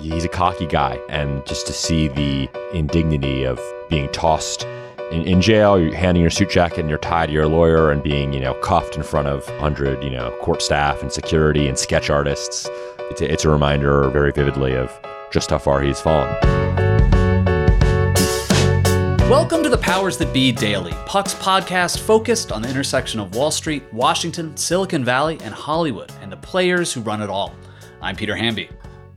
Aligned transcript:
he's 0.00 0.24
a 0.24 0.28
cocky 0.28 0.66
guy. 0.66 0.98
And 1.08 1.44
just 1.46 1.66
to 1.66 1.72
see 1.72 2.08
the 2.08 2.48
indignity 2.72 3.44
of 3.44 3.60
being 3.88 4.10
tossed 4.12 4.64
in, 5.10 5.22
in 5.26 5.42
jail, 5.42 5.78
you're 5.78 5.94
handing 5.94 6.22
your 6.22 6.30
suit 6.30 6.50
jacket 6.50 6.80
and 6.80 6.88
you're 6.88 6.98
tied 6.98 7.26
to 7.26 7.32
your 7.32 7.46
lawyer 7.46 7.90
and 7.90 8.02
being, 8.02 8.32
you 8.32 8.40
know, 8.40 8.54
cuffed 8.54 8.96
in 8.96 9.02
front 9.02 9.28
of 9.28 9.46
100, 9.48 10.02
you 10.02 10.10
know, 10.10 10.34
court 10.40 10.62
staff 10.62 11.02
and 11.02 11.12
security 11.12 11.68
and 11.68 11.78
sketch 11.78 12.08
artists. 12.08 12.68
It's 13.10 13.20
a, 13.20 13.30
it's 13.30 13.44
a 13.44 13.50
reminder 13.50 14.08
very 14.10 14.32
vividly 14.32 14.74
of 14.74 14.90
just 15.30 15.50
how 15.50 15.58
far 15.58 15.82
he's 15.82 16.00
fallen. 16.00 16.34
Welcome 19.28 19.62
to 19.62 19.68
the 19.68 19.78
Powers 19.80 20.16
That 20.18 20.32
Be 20.32 20.50
Daily, 20.50 20.92
Puck's 21.06 21.34
podcast 21.34 22.00
focused 22.00 22.50
on 22.50 22.62
the 22.62 22.68
intersection 22.68 23.20
of 23.20 23.34
Wall 23.34 23.52
Street, 23.52 23.84
Washington, 23.92 24.56
Silicon 24.56 25.04
Valley, 25.04 25.38
and 25.42 25.54
Hollywood, 25.54 26.10
and 26.20 26.32
the 26.32 26.36
players 26.36 26.92
who 26.92 27.00
run 27.00 27.22
it 27.22 27.30
all. 27.30 27.54
I'm 28.02 28.16
Peter 28.16 28.34
Hamby. 28.34 28.70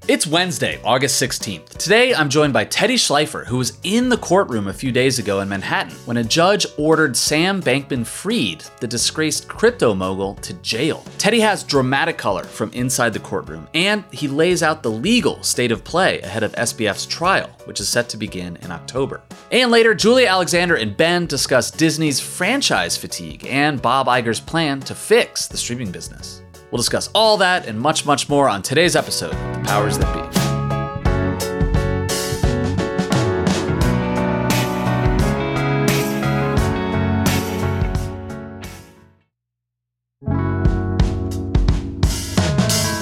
It's 0.05 0.27
Wednesday, 0.27 0.81
August 0.83 1.21
16th. 1.21 1.77
Today, 1.77 2.13
I'm 2.13 2.27
joined 2.27 2.51
by 2.51 2.65
Teddy 2.65 2.97
Schleifer, 2.97 3.45
who 3.45 3.57
was 3.57 3.77
in 3.83 4.09
the 4.09 4.17
courtroom 4.17 4.67
a 4.67 4.73
few 4.73 4.91
days 4.91 5.17
ago 5.17 5.39
in 5.39 5.47
Manhattan 5.47 5.93
when 6.03 6.17
a 6.17 6.25
judge 6.25 6.67
ordered 6.77 7.15
Sam 7.15 7.61
Bankman 7.61 8.05
Fried, 8.05 8.65
the 8.81 8.87
disgraced 8.87 9.47
crypto 9.47 9.93
mogul, 9.93 10.35
to 10.41 10.55
jail. 10.55 11.05
Teddy 11.19 11.39
has 11.39 11.63
dramatic 11.63 12.17
color 12.17 12.43
from 12.43 12.69
inside 12.73 13.13
the 13.13 13.19
courtroom, 13.21 13.65
and 13.73 14.03
he 14.11 14.27
lays 14.27 14.61
out 14.61 14.83
the 14.83 14.91
legal 14.91 15.41
state 15.41 15.71
of 15.71 15.85
play 15.85 16.19
ahead 16.19 16.43
of 16.43 16.51
SBF's 16.51 17.05
trial, 17.05 17.47
which 17.63 17.79
is 17.79 17.87
set 17.87 18.09
to 18.09 18.17
begin 18.17 18.57
in 18.57 18.71
October. 18.71 19.21
And 19.53 19.71
later, 19.71 19.93
Julia 19.93 20.27
Alexander 20.27 20.75
and 20.75 20.97
Ben 20.97 21.27
discuss 21.27 21.71
Disney's 21.71 22.19
franchise 22.19 22.97
fatigue 22.97 23.47
and 23.49 23.81
Bob 23.81 24.07
Iger's 24.07 24.41
plan 24.41 24.81
to 24.81 24.95
fix 24.95 25.47
the 25.47 25.55
streaming 25.55 25.93
business. 25.93 26.42
We'll 26.73 26.79
discuss 26.79 27.07
all 27.13 27.37
that 27.37 27.67
and 27.67 27.79
much, 27.79 28.03
much 28.03 28.27
more 28.27 28.49
on 28.49 28.63
today's 28.63 28.95
episode 28.95 29.31
of 29.31 29.53
The 29.53 29.69
Powers 29.69 29.99
That 29.99 30.11
Be. 30.11 30.21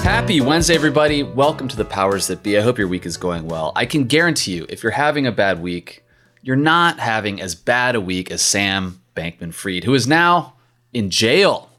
Happy 0.06 0.42
Wednesday, 0.42 0.74
everybody. 0.74 1.22
Welcome 1.22 1.68
to 1.68 1.76
the 1.76 1.86
Powers 1.86 2.26
That 2.26 2.42
Be. 2.42 2.58
I 2.58 2.60
hope 2.60 2.76
your 2.76 2.88
week 2.88 3.06
is 3.06 3.16
going 3.16 3.48
well. 3.48 3.72
I 3.74 3.86
can 3.86 4.04
guarantee 4.04 4.54
you, 4.54 4.66
if 4.68 4.82
you're 4.82 4.92
having 4.92 5.26
a 5.26 5.32
bad 5.32 5.62
week, 5.62 6.04
you're 6.42 6.56
not 6.56 6.98
having 6.98 7.40
as 7.40 7.54
bad 7.54 7.94
a 7.94 8.02
week 8.02 8.30
as 8.30 8.42
Sam 8.42 9.00
Bankman 9.16 9.54
Fried, 9.54 9.84
who 9.84 9.94
is 9.94 10.06
now 10.06 10.56
in 10.92 11.08
jail. 11.08 11.71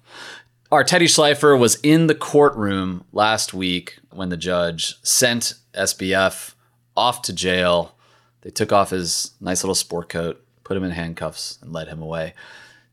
Our 0.74 0.84
Teddy 0.84 1.06
Schleifer 1.06 1.56
was 1.56 1.76
in 1.84 2.08
the 2.08 2.16
courtroom 2.16 3.04
last 3.12 3.54
week 3.54 4.00
when 4.10 4.30
the 4.30 4.38
judge 4.38 4.96
sent 5.04 5.54
SBF 5.76 6.56
off 6.98 7.22
to 7.22 7.32
jail. 7.32 7.96
They 8.42 8.50
took 8.50 8.72
off 8.72 8.90
his 8.90 9.36
nice 9.40 9.64
little 9.64 9.76
sport 9.76 10.10
coat, 10.10 10.44
put 10.64 10.76
him 10.76 10.84
in 10.84 10.90
handcuffs, 10.90 11.60
and 11.62 11.72
led 11.72 11.90
him 11.90 12.02
away. 12.02 12.34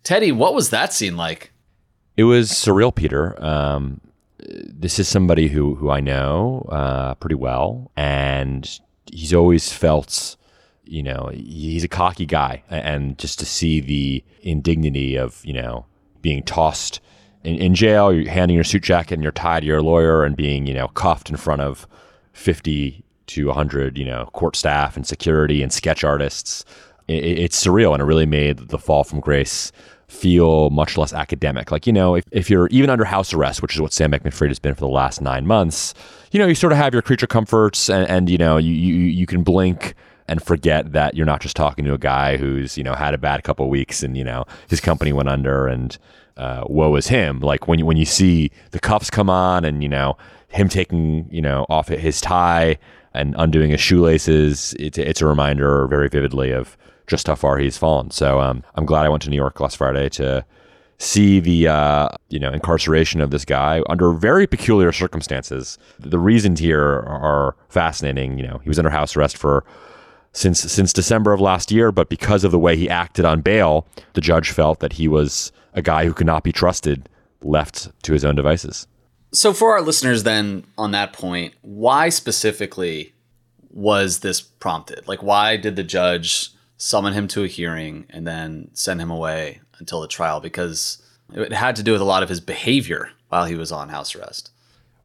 Teddy, 0.03 0.31
what 0.31 0.53
was 0.53 0.69
that 0.69 0.93
scene 0.93 1.17
like? 1.17 1.53
It 2.19 2.25
was 2.25 2.51
surreal, 2.51 2.95
Peter. 2.95 3.43
Um, 3.43 4.03
this 4.39 4.99
is 4.99 5.09
somebody 5.09 5.49
who 5.49 5.75
who 5.77 5.89
I 5.89 6.01
know 6.01 6.69
uh, 6.71 7.15
pretty 7.15 7.37
well, 7.37 7.91
and 7.97 8.79
he's 9.11 9.33
always 9.33 9.73
felt, 9.73 10.37
you 10.85 11.03
know, 11.03 11.31
he's 11.33 11.85
a 11.85 11.89
cocky 11.89 12.27
guy, 12.27 12.63
and 12.69 13.17
just 13.17 13.39
to 13.39 13.47
see 13.47 13.81
the 13.81 14.23
indignity 14.43 15.17
of 15.17 15.43
you 15.47 15.55
know 15.55 15.87
being 16.21 16.43
tossed 16.43 17.01
in, 17.45 17.57
in 17.57 17.75
jail, 17.75 18.13
you're 18.13 18.31
handing 18.31 18.55
your 18.55 18.65
suit 18.65 18.83
jacket 18.83 19.15
and 19.15 19.23
you're 19.23 19.33
tied 19.33 19.61
to 19.61 19.67
your 19.67 19.83
lawyer, 19.83 20.25
and 20.25 20.37
being 20.37 20.67
you 20.67 20.75
know 20.75 20.89
cuffed 20.89 21.31
in 21.31 21.37
front 21.37 21.63
of 21.63 21.87
fifty 22.33 23.05
to 23.31 23.47
100, 23.47 23.97
you 23.97 24.05
know, 24.05 24.29
court 24.33 24.57
staff 24.57 24.97
and 24.97 25.07
security 25.07 25.63
and 25.63 25.73
sketch 25.73 26.03
artists. 26.03 26.65
It, 27.07 27.25
it's 27.25 27.65
surreal, 27.65 27.93
and 27.93 28.03
it 28.03 28.05
really 28.05 28.27
made 28.27 28.59
the 28.69 28.79
fall 28.79 29.05
from 29.05 29.21
grace 29.21 29.71
feel 30.11 30.71
much 30.71 30.99
less 30.99 31.13
academic. 31.13 31.71
Like, 31.71 31.87
you 31.87 31.93
know, 31.93 32.17
if, 32.17 32.25
if 32.33 32.51
you're 32.51 32.67
even 32.69 32.91
under 32.91 33.05
house 33.05 33.33
arrest, 33.33 33.63
which 33.63 33.77
is 33.77 33.81
what 33.81 33.93
Sam 33.93 34.11
Bankman 34.11 34.33
Fried 34.33 34.51
has 34.51 34.59
been 34.59 34.75
for 34.75 34.81
the 34.81 34.89
last 34.89 35.21
nine 35.21 35.47
months, 35.47 35.95
you 36.33 36.41
know, 36.41 36.47
you 36.47 36.57
sort 36.57 36.73
of 36.73 36.79
have 36.79 36.93
your 36.93 37.03
creature 37.03 37.29
comforts 37.29 37.89
and, 37.89 38.09
and 38.09 38.29
you 38.29 38.37
know, 38.37 38.57
you, 38.57 38.73
you, 38.73 38.95
you 38.95 39.25
can 39.25 39.45
blink 39.45 39.95
and 40.27 40.43
forget 40.43 40.93
that 40.93 41.15
you're 41.15 41.27
not 41.27 41.41
just 41.41 41.55
talking 41.55 41.85
to 41.85 41.95
a 41.95 41.99
guy 41.99 42.37
who's, 42.37 42.77
you 42.77 42.83
know, 42.83 42.95
had 42.95 43.15
a 43.15 43.19
bad 43.19 43.45
couple 43.45 43.69
weeks 43.69 44.03
and, 44.03 44.17
you 44.17 44.25
know, 44.25 44.45
his 44.69 44.81
company 44.81 45.13
went 45.13 45.29
under 45.29 45.69
and 45.69 45.97
uh, 46.37 46.65
woe 46.67 46.95
is 46.97 47.09
him. 47.09 47.41
Like 47.41 47.69
when 47.69 47.79
you, 47.79 47.87
when 47.87 47.97
you 47.97 48.05
see 48.05 48.51
the 48.71 48.81
cuffs 48.81 49.11
come 49.11 49.31
on 49.31 49.65
and, 49.65 49.83
you 49.83 49.89
know, 49.89 50.17
him 50.49 50.69
taking, 50.69 51.29
you 51.31 51.43
know, 51.43 51.67
off 51.69 51.89
his 51.89 52.21
tie 52.21 52.79
and 53.15 53.35
undoing 53.39 53.71
his 53.71 53.81
shoelaces, 53.81 54.75
it's, 54.79 54.99
it's 54.99 55.21
a 55.21 55.27
reminder 55.27 55.87
very 55.87 56.09
vividly 56.09 56.51
of 56.53 56.77
just 57.07 57.27
how 57.27 57.35
far 57.35 57.59
he's 57.59 57.77
fallen. 57.77 58.11
So 58.11 58.41
um, 58.41 58.63
I'm 58.77 58.87
glad 58.87 59.05
I 59.05 59.09
went 59.09 59.23
to 59.25 59.31
New 59.31 59.37
York 59.37 59.61
last 59.61 59.77
Friday 59.77 60.09
to 60.11 60.45
see 61.01 61.41
the 61.41 61.67
uh, 61.67 62.09
you 62.29 62.39
know 62.39 62.53
incarceration 62.53 63.23
of 63.23 63.31
this 63.31 63.45
guy 63.45 63.83
under 63.89 64.13
very 64.13 64.47
peculiar 64.47 64.93
circumstances. 64.93 65.79
The 65.99 66.19
reasons 66.19 66.61
here 66.61 67.01
are 67.07 67.57
fascinating. 67.69 68.39
You 68.39 68.47
know, 68.47 68.61
he 68.63 68.69
was 68.69 68.79
under 68.79 68.91
house 68.91 69.17
arrest 69.17 69.37
for 69.37 69.65
since 70.33 70.61
since 70.61 70.93
December 70.93 71.33
of 71.33 71.41
last 71.41 71.73
year, 71.73 71.91
but 71.91 72.09
because 72.09 72.45
of 72.45 72.53
the 72.53 72.59
way 72.59 72.77
he 72.77 72.89
acted 72.89 73.25
on 73.25 73.41
bail, 73.41 73.87
the 74.13 74.21
judge 74.21 74.51
felt 74.51 74.81
that 74.81 74.93
he 74.93 75.09
was 75.09 75.51
a 75.75 75.83
guy 75.83 76.05
who 76.05 76.13
could 76.13 76.27
not 76.27 76.43
be 76.43 76.53
trusted, 76.53 77.09
left 77.43 77.91
to 78.03 78.13
his 78.13 78.25
own 78.25 78.35
devices. 78.35 78.87
So, 79.33 79.53
for 79.53 79.73
our 79.73 79.83
listeners, 79.83 80.25
then 80.25 80.65
on 80.77 80.91
that 80.91 81.13
point, 81.13 81.55
why 81.63 82.09
specifically 82.09 83.15
was 83.71 84.21
this 84.21 84.41
prompted? 84.41 85.07
Like, 85.07 85.23
why 85.23 85.57
did 85.57 85.77
the 85.77 85.85
judge 85.85 86.51
summon 86.77 87.13
him 87.13 87.29
to 87.29 87.45
a 87.45 87.47
hearing 87.47 88.07
and 88.11 88.27
then 88.27 88.71
send 88.73 89.01
him 89.01 89.11
away 89.11 89.61
until 89.79 90.01
the 90.01 90.09
trial? 90.09 90.41
Because 90.41 91.01
it 91.33 91.53
had 91.53 91.77
to 91.77 91.83
do 91.83 91.93
with 91.93 92.01
a 92.01 92.05
lot 92.05 92.23
of 92.23 92.29
his 92.29 92.41
behavior 92.41 93.11
while 93.29 93.45
he 93.45 93.55
was 93.55 93.71
on 93.71 93.89
house 93.89 94.17
arrest. 94.17 94.51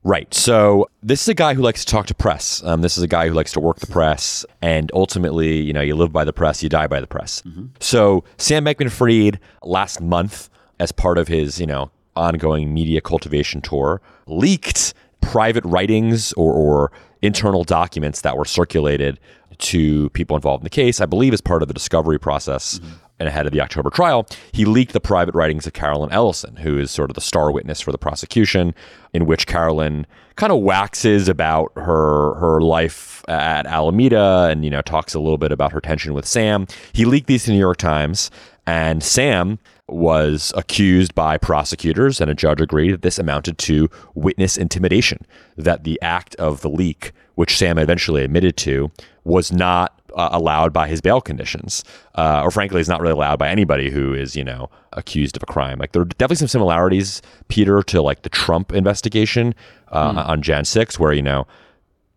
Right. 0.03 0.31
So 0.35 0.87
this 1.01 1.23
is 1.23 1.27
a 1.27 1.33
guy 1.33 1.55
who 1.55 1.63
likes 1.63 1.83
to 1.83 1.91
talk 1.91 2.05
to 2.07 2.15
press. 2.15 2.63
Um, 2.63 2.81
this 2.81 2.95
is 2.95 3.03
a 3.03 3.07
guy 3.07 3.27
who 3.27 3.33
likes 3.33 3.51
to 3.53 3.59
work 3.59 3.79
the 3.79 3.87
press, 3.87 4.45
and 4.61 4.91
ultimately, 4.93 5.59
you 5.61 5.73
know, 5.73 5.81
you 5.81 5.95
live 5.95 6.11
by 6.11 6.23
the 6.23 6.33
press, 6.33 6.61
you 6.61 6.69
die 6.69 6.85
by 6.85 6.99
the 6.99 7.07
press. 7.07 7.41
Mm-hmm. 7.41 7.65
So 7.79 8.23
Sam 8.37 8.65
Bankman-Fried 8.65 9.39
last 9.63 10.01
month, 10.01 10.49
as 10.79 10.91
part 10.91 11.17
of 11.17 11.27
his, 11.27 11.59
you 11.59 11.67
know, 11.67 11.91
ongoing 12.15 12.73
media 12.73 13.01
cultivation 13.01 13.61
tour, 13.61 14.01
leaked 14.27 14.93
private 15.21 15.65
writings 15.65 16.33
or, 16.33 16.53
or 16.53 16.91
internal 17.21 17.63
documents 17.63 18.21
that 18.21 18.37
were 18.37 18.45
circulated 18.45 19.19
to 19.57 20.09
people 20.11 20.35
involved 20.35 20.61
in 20.61 20.65
the 20.65 20.69
case. 20.69 21.01
I 21.01 21.05
believe 21.05 21.33
as 21.33 21.41
part 21.41 21.61
of 21.61 21.67
the 21.67 21.73
discovery 21.73 22.19
process. 22.19 22.79
Mm-hmm 22.79 22.93
and 23.19 23.29
ahead 23.29 23.45
of 23.45 23.53
the 23.53 23.61
October 23.61 23.89
trial, 23.89 24.27
he 24.51 24.65
leaked 24.65 24.93
the 24.93 24.99
private 24.99 25.35
writings 25.35 25.65
of 25.65 25.73
Carolyn 25.73 26.11
Ellison, 26.11 26.57
who 26.57 26.77
is 26.77 26.91
sort 26.91 27.09
of 27.09 27.15
the 27.15 27.21
star 27.21 27.51
witness 27.51 27.79
for 27.79 27.91
the 27.91 27.97
prosecution, 27.97 28.73
in 29.13 29.25
which 29.25 29.47
Carolyn 29.47 30.05
kind 30.35 30.51
of 30.51 30.59
waxes 30.59 31.29
about 31.29 31.71
her 31.75 32.33
her 32.35 32.59
life 32.59 33.23
at 33.29 33.65
Alameda 33.65 34.49
and 34.51 34.65
you 34.65 34.69
know 34.69 34.81
talks 34.81 35.13
a 35.13 35.19
little 35.19 35.37
bit 35.37 35.51
about 35.51 35.71
her 35.71 35.79
tension 35.79 36.13
with 36.13 36.25
Sam. 36.25 36.67
He 36.91 37.05
leaked 37.05 37.27
these 37.27 37.43
to 37.43 37.47
the 37.47 37.53
New 37.53 37.59
York 37.59 37.77
Times, 37.77 38.31
and 38.67 39.01
Sam 39.01 39.59
was 39.87 40.51
accused 40.55 41.13
by 41.13 41.37
prosecutors, 41.37 42.19
and 42.19 42.29
a 42.29 42.35
judge 42.35 42.61
agreed 42.61 42.91
that 42.91 43.01
this 43.01 43.19
amounted 43.19 43.57
to 43.59 43.89
witness 44.15 44.57
intimidation. 44.57 45.25
That 45.57 45.83
the 45.83 45.99
act 46.01 46.35
of 46.35 46.61
the 46.61 46.69
leak, 46.69 47.11
which 47.35 47.57
Sam 47.57 47.77
eventually 47.77 48.23
admitted 48.23 48.57
to, 48.57 48.91
was 49.23 49.51
not 49.51 50.01
uh, 50.15 50.29
allowed 50.31 50.73
by 50.73 50.87
his 50.87 51.01
bail 51.01 51.21
conditions, 51.21 51.83
uh, 52.15 52.41
or 52.43 52.51
frankly, 52.51 52.81
is 52.81 52.89
not 52.89 53.01
really 53.01 53.13
allowed 53.13 53.37
by 53.37 53.49
anybody 53.49 53.89
who 53.91 54.13
is, 54.13 54.35
you 54.35 54.43
know, 54.43 54.69
accused 54.93 55.35
of 55.35 55.43
a 55.43 55.45
crime. 55.45 55.77
Like 55.77 55.91
there 55.91 56.01
are 56.01 56.05
definitely 56.05 56.37
some 56.37 56.47
similarities, 56.47 57.21
Peter, 57.47 57.83
to 57.83 58.01
like 58.01 58.23
the 58.23 58.29
Trump 58.29 58.71
investigation 58.73 59.53
uh, 59.89 60.13
mm. 60.13 60.29
on 60.29 60.41
Jan 60.41 60.65
6, 60.65 60.99
where, 60.99 61.13
you 61.13 61.21
know, 61.21 61.45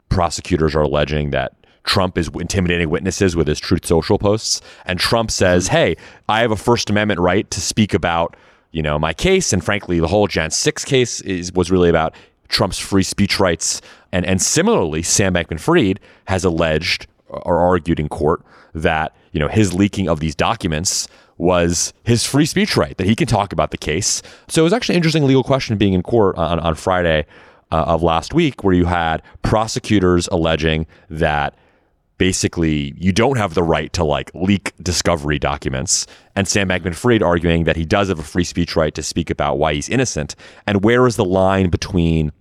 prosecutors 0.08 0.74
are 0.74 0.82
alleging 0.82 1.30
that 1.30 1.52
Trump 1.84 2.18
is 2.18 2.30
intimidating 2.38 2.90
witnesses 2.90 3.34
with 3.34 3.46
his 3.46 3.60
Truth 3.60 3.86
Social 3.86 4.18
posts. 4.18 4.60
And 4.84 4.98
Trump 4.98 5.30
says, 5.30 5.68
mm. 5.68 5.72
hey, 5.72 5.96
I 6.28 6.40
have 6.40 6.50
a 6.50 6.56
First 6.56 6.90
Amendment 6.90 7.20
right 7.20 7.50
to 7.50 7.60
speak 7.60 7.94
about, 7.94 8.36
you 8.72 8.82
know, 8.82 8.98
my 8.98 9.12
case. 9.12 9.52
And 9.52 9.64
frankly, 9.64 10.00
the 10.00 10.08
whole 10.08 10.26
Jan 10.26 10.50
6 10.50 10.84
case 10.84 11.20
is, 11.22 11.52
was 11.52 11.70
really 11.70 11.88
about 11.88 12.14
Trump's 12.48 12.78
free 12.78 13.02
speech 13.02 13.40
rights. 13.40 13.80
And, 14.12 14.24
and 14.26 14.40
similarly, 14.40 15.02
Sam 15.02 15.34
Bankman 15.34 15.60
Fried 15.60 16.00
has 16.26 16.44
alleged 16.44 17.06
or 17.28 17.58
argued 17.58 18.00
in 18.00 18.08
court 18.08 18.42
that 18.74 19.14
you 19.32 19.40
know 19.40 19.48
his 19.48 19.74
leaking 19.74 20.08
of 20.08 20.20
these 20.20 20.34
documents 20.34 21.08
was 21.36 21.92
his 22.02 22.24
free 22.24 22.46
speech 22.46 22.76
right 22.76 22.96
that 22.96 23.06
he 23.06 23.14
can 23.14 23.26
talk 23.26 23.52
about 23.52 23.70
the 23.70 23.78
case. 23.78 24.22
So 24.48 24.62
it 24.62 24.64
was 24.64 24.72
actually 24.72 24.94
an 24.94 24.98
interesting 24.98 25.24
legal 25.24 25.44
question 25.44 25.76
being 25.76 25.92
in 25.92 26.02
court 26.02 26.36
on, 26.36 26.58
on 26.58 26.74
Friday 26.74 27.26
uh, 27.70 27.84
of 27.86 28.02
last 28.02 28.34
week, 28.34 28.64
where 28.64 28.74
you 28.74 28.86
had 28.86 29.22
prosecutors 29.42 30.26
alleging 30.28 30.86
that 31.10 31.54
basically 32.18 32.94
you 32.96 33.12
don't 33.12 33.38
have 33.38 33.54
the 33.54 33.62
right 33.62 33.92
to 33.94 34.04
like 34.04 34.30
leak 34.34 34.72
discovery 34.82 35.38
documents, 35.38 36.06
and 36.36 36.46
Sam 36.46 36.68
Bankman-Fried 36.68 37.22
arguing 37.22 37.64
that 37.64 37.76
he 37.76 37.84
does 37.84 38.08
have 38.08 38.18
a 38.18 38.24
free 38.24 38.44
speech 38.44 38.76
right 38.76 38.94
to 38.94 39.02
speak 39.02 39.30
about 39.30 39.58
why 39.58 39.74
he's 39.74 39.88
innocent. 39.88 40.34
And 40.66 40.84
where 40.84 41.06
is 41.06 41.16
the 41.16 41.24
line 41.24 41.70
between 41.70 42.32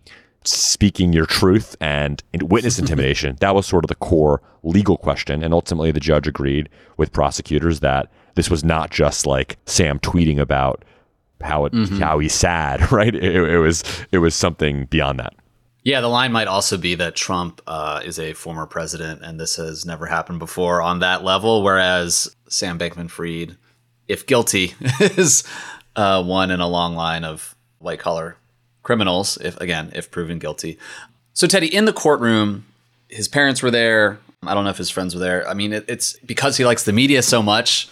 speaking 0.48 1.14
your 1.14 1.26
truth 1.26 1.76
and 1.82 2.24
witness 2.42 2.80
intimidation. 2.80 3.36
that 3.40 3.56
was 3.56 3.68
sort 3.68 3.84
of 3.84 3.90
the 3.90 3.96
core 3.96 4.42
legal 4.64 4.98
question. 4.98 5.44
And 5.44 5.54
ultimately, 5.54 5.92
the 5.92 6.00
judge 6.00 6.28
agreed 6.28 6.70
with 6.98 7.12
prosecutors 7.12 7.80
that 7.82 8.10
this 8.36 8.50
was 8.50 8.64
not 8.64 8.92
just 8.92 9.26
like 9.26 9.58
Sam 9.66 10.00
tweeting 10.00 10.40
about 10.40 10.84
how 11.42 11.66
it, 11.66 11.74
mm-hmm. 11.74 12.00
how 12.00 12.20
he's 12.20 12.34
sad, 12.34 12.92
right? 12.92 13.14
It, 13.14 13.36
it, 13.36 13.60
was 13.60 13.84
it 14.12 14.20
was 14.20 14.36
something 14.36 14.86
beyond 14.86 15.20
that. 15.20 15.34
Yeah, 15.88 16.02
the 16.02 16.10
line 16.10 16.34
might 16.34 16.50
also 16.50 16.76
be 16.76 16.96
that 16.96 17.16
Trump 17.16 17.62
uh, 17.66 18.02
is 18.04 18.20
a 18.20 18.34
former 18.34 18.66
president, 18.66 19.22
and 19.22 19.40
this 19.40 19.56
has 19.56 19.86
never 19.86 20.06
happened 20.06 20.38
before 20.38 20.82
on 20.82 21.00
that 21.00 21.24
level. 21.24 21.64
Whereas 21.64 22.36
Sam 22.50 22.78
Bankman-Fried, 22.78 23.56
if 24.06 24.28
guilty, 24.28 24.74
is 25.00 25.46
uh, 25.96 26.22
one 26.26 26.52
in 26.52 26.60
a 26.60 26.68
long 26.68 26.96
line 26.96 27.24
of 27.24 27.56
white 27.80 28.00
collar 28.00 28.36
criminals. 28.84 29.38
If 29.38 29.56
again, 29.62 29.94
if 29.96 30.12
proven 30.12 30.40
guilty. 30.40 30.78
So 31.32 31.48
Teddy, 31.48 31.74
in 31.74 31.86
the 31.86 31.94
courtroom, 31.94 32.66
his 33.08 33.30
parents 33.30 33.64
were 33.64 33.72
there. 33.72 34.20
I 34.44 34.56
don't 34.56 34.66
know 34.66 34.72
if 34.72 34.78
his 34.78 34.90
friends 34.90 35.16
were 35.16 35.22
there. 35.22 35.48
I 35.48 35.54
mean, 35.54 35.72
it, 35.72 35.86
it's 35.88 36.20
because 36.26 36.58
he 36.58 36.66
likes 36.66 36.84
the 36.84 36.92
media 36.92 37.22
so 37.22 37.42
much. 37.42 37.88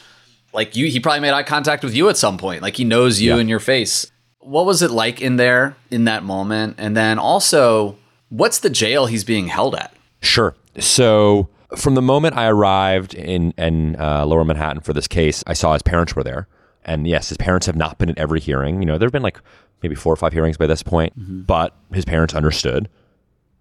Like 0.51 0.75
you, 0.75 0.87
he 0.87 0.99
probably 0.99 1.21
made 1.21 1.31
eye 1.31 1.43
contact 1.43 1.81
with 1.81 1.95
you 1.95 2.09
at 2.09 2.17
some 2.17 2.37
point. 2.37 2.61
Like 2.61 2.75
he 2.75 2.83
knows 2.83 3.21
you 3.21 3.35
yeah. 3.35 3.39
in 3.39 3.47
your 3.47 3.61
face 3.61 4.11
what 4.45 4.65
was 4.65 4.81
it 4.81 4.91
like 4.91 5.21
in 5.21 5.37
there 5.37 5.75
in 5.89 6.05
that 6.05 6.23
moment? 6.23 6.75
And 6.77 6.95
then 6.95 7.17
also, 7.19 7.97
what's 8.29 8.59
the 8.59 8.69
jail 8.69 9.07
he's 9.07 9.23
being 9.23 9.47
held 9.47 9.75
at? 9.75 9.93
Sure. 10.21 10.55
So 10.79 11.49
from 11.75 11.95
the 11.95 12.01
moment 12.01 12.35
I 12.35 12.47
arrived 12.47 13.13
in 13.13 13.53
in 13.57 13.95
uh, 13.99 14.25
Lower 14.25 14.45
Manhattan 14.45 14.81
for 14.81 14.93
this 14.93 15.07
case, 15.07 15.43
I 15.47 15.53
saw 15.53 15.73
his 15.73 15.81
parents 15.81 16.15
were 16.15 16.23
there, 16.23 16.47
and 16.83 17.07
yes, 17.07 17.29
his 17.29 17.37
parents 17.37 17.65
have 17.65 17.75
not 17.75 17.97
been 17.97 18.09
at 18.09 18.17
every 18.17 18.39
hearing. 18.39 18.81
You 18.81 18.85
know, 18.85 18.97
there 18.97 19.07
have 19.07 19.13
been 19.13 19.23
like 19.23 19.39
maybe 19.81 19.95
four 19.95 20.13
or 20.13 20.17
five 20.17 20.33
hearings 20.33 20.57
by 20.57 20.67
this 20.67 20.83
point, 20.83 21.17
mm-hmm. 21.19 21.41
but 21.41 21.75
his 21.93 22.05
parents 22.05 22.33
understood. 22.33 22.89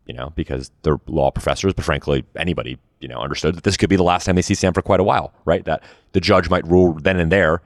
You 0.06 0.12
know, 0.12 0.34
because 0.36 0.70
they're 0.82 1.00
law 1.06 1.30
professors, 1.30 1.72
but 1.72 1.82
frankly, 1.82 2.26
anybody 2.36 2.78
you 3.00 3.08
know 3.08 3.20
understood 3.20 3.54
that 3.56 3.64
this 3.64 3.78
could 3.78 3.88
be 3.88 3.96
the 3.96 4.02
last 4.02 4.26
time 4.26 4.36
they 4.36 4.42
see 4.42 4.54
Sam 4.54 4.74
for 4.74 4.82
quite 4.82 5.00
a 5.00 5.04
while, 5.04 5.32
right? 5.46 5.64
That 5.64 5.82
the 6.12 6.20
judge 6.20 6.50
might 6.50 6.66
rule 6.66 6.92
then 6.92 7.18
and 7.18 7.32
there 7.32 7.62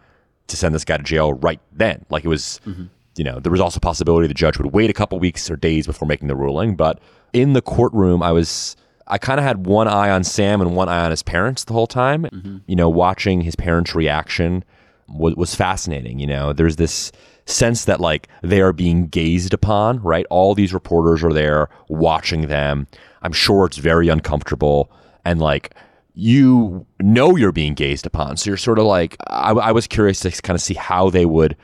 to 0.47 0.57
send 0.57 0.73
this 0.75 0.85
guy 0.85 0.99
to 0.99 1.03
jail 1.03 1.33
right 1.33 1.61
then, 1.73 2.05
like 2.11 2.25
it 2.25 2.29
was. 2.29 2.61
Mm-hmm 2.65 2.85
you 3.19 3.25
know, 3.25 3.41
there 3.41 3.53
was 3.53 3.61
also 3.61 3.79
a 3.79 3.81
possibility 3.81 4.27
the 4.27 4.35
judge 4.35 4.59
would 4.59 4.73
wait 4.73 4.91
a 4.91 4.95
couple 4.95 5.19
weeks 5.19 5.51
or 5.51 5.57
days 5.57 5.87
before 5.87 6.07
making 6.07 6.29
the 6.29 6.37
ruling. 6.37 6.77
But 6.77 7.01
in 7.33 7.53
the 7.53 7.63
courtroom, 7.63 8.23
I 8.23 8.33
was, 8.33 8.77
I 9.07 9.19
kind 9.19 9.41
of 9.41 9.45
had 9.45 9.67
one 9.67 9.89
eye 9.89 10.11
on 10.11 10.25
Sam 10.25 10.61
and 10.61 10.77
one 10.77 10.89
eye 10.89 11.05
on 11.05 11.11
his 11.11 11.23
parents 11.23 11.65
the 11.65 11.73
whole 11.73 11.87
time. 11.87 12.25
Mm-hmm. 12.25 12.59
You 12.67 12.77
know, 12.77 12.89
watching 12.89 13.41
his 13.41 13.57
parents' 13.57 13.95
reaction 13.95 14.65
was, 15.09 15.35
was 15.37 15.55
fascinating. 15.55 16.19
You 16.19 16.27
know, 16.27 16.53
there's 16.53 16.77
this 16.77 17.13
sense 17.47 17.87
that 17.87 18.01
like 18.01 18.29
they 18.43 18.61
are 18.61 18.73
being 18.73 19.09
gazed 19.09 19.55
upon, 19.55 20.01
right? 20.03 20.27
All 20.31 20.55
these 20.55 20.75
reporters 20.75 21.25
are 21.25 21.33
there 21.33 21.69
watching 21.89 22.49
them. 22.49 22.87
I'm 23.23 23.33
sure 23.33 23.67
it's 23.67 23.79
very 23.79 24.09
uncomfortable. 24.09 24.91
And 25.25 25.41
like, 25.41 25.75
you 26.15 26.85
know 27.01 27.37
you're 27.37 27.53
being 27.53 27.75
gazed 27.75 28.05
upon. 28.05 28.37
So 28.37 28.51
you're 28.51 28.57
sort 28.57 28.81
of 28.81 28.87
like, 28.87 29.17
I, 29.29 29.53
I 29.53 29.73
was 29.73 29.87
curious 29.87 30.19
to 30.21 30.31
kind 30.43 30.57
of 30.57 30.61
see 30.61 30.75
how 30.75 31.11
they 31.11 31.25
would 31.25 31.57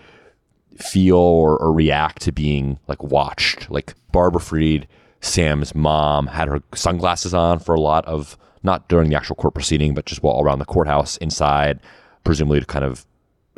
feel 0.78 1.16
or, 1.16 1.56
or 1.58 1.72
react 1.72 2.22
to 2.22 2.32
being 2.32 2.78
like 2.88 3.02
watched. 3.02 3.70
Like 3.70 3.94
Barbara 4.12 4.40
Fried, 4.40 4.86
Sam's 5.20 5.74
mom, 5.74 6.26
had 6.28 6.48
her 6.48 6.62
sunglasses 6.74 7.34
on 7.34 7.58
for 7.58 7.74
a 7.74 7.80
lot 7.80 8.04
of 8.06 8.36
not 8.62 8.88
during 8.88 9.10
the 9.10 9.16
actual 9.16 9.36
court 9.36 9.54
proceeding, 9.54 9.94
but 9.94 10.06
just 10.06 10.22
while 10.22 10.40
around 10.40 10.58
the 10.58 10.64
courthouse 10.64 11.16
inside, 11.18 11.80
presumably 12.24 12.60
to 12.60 12.66
kind 12.66 12.84
of 12.84 13.04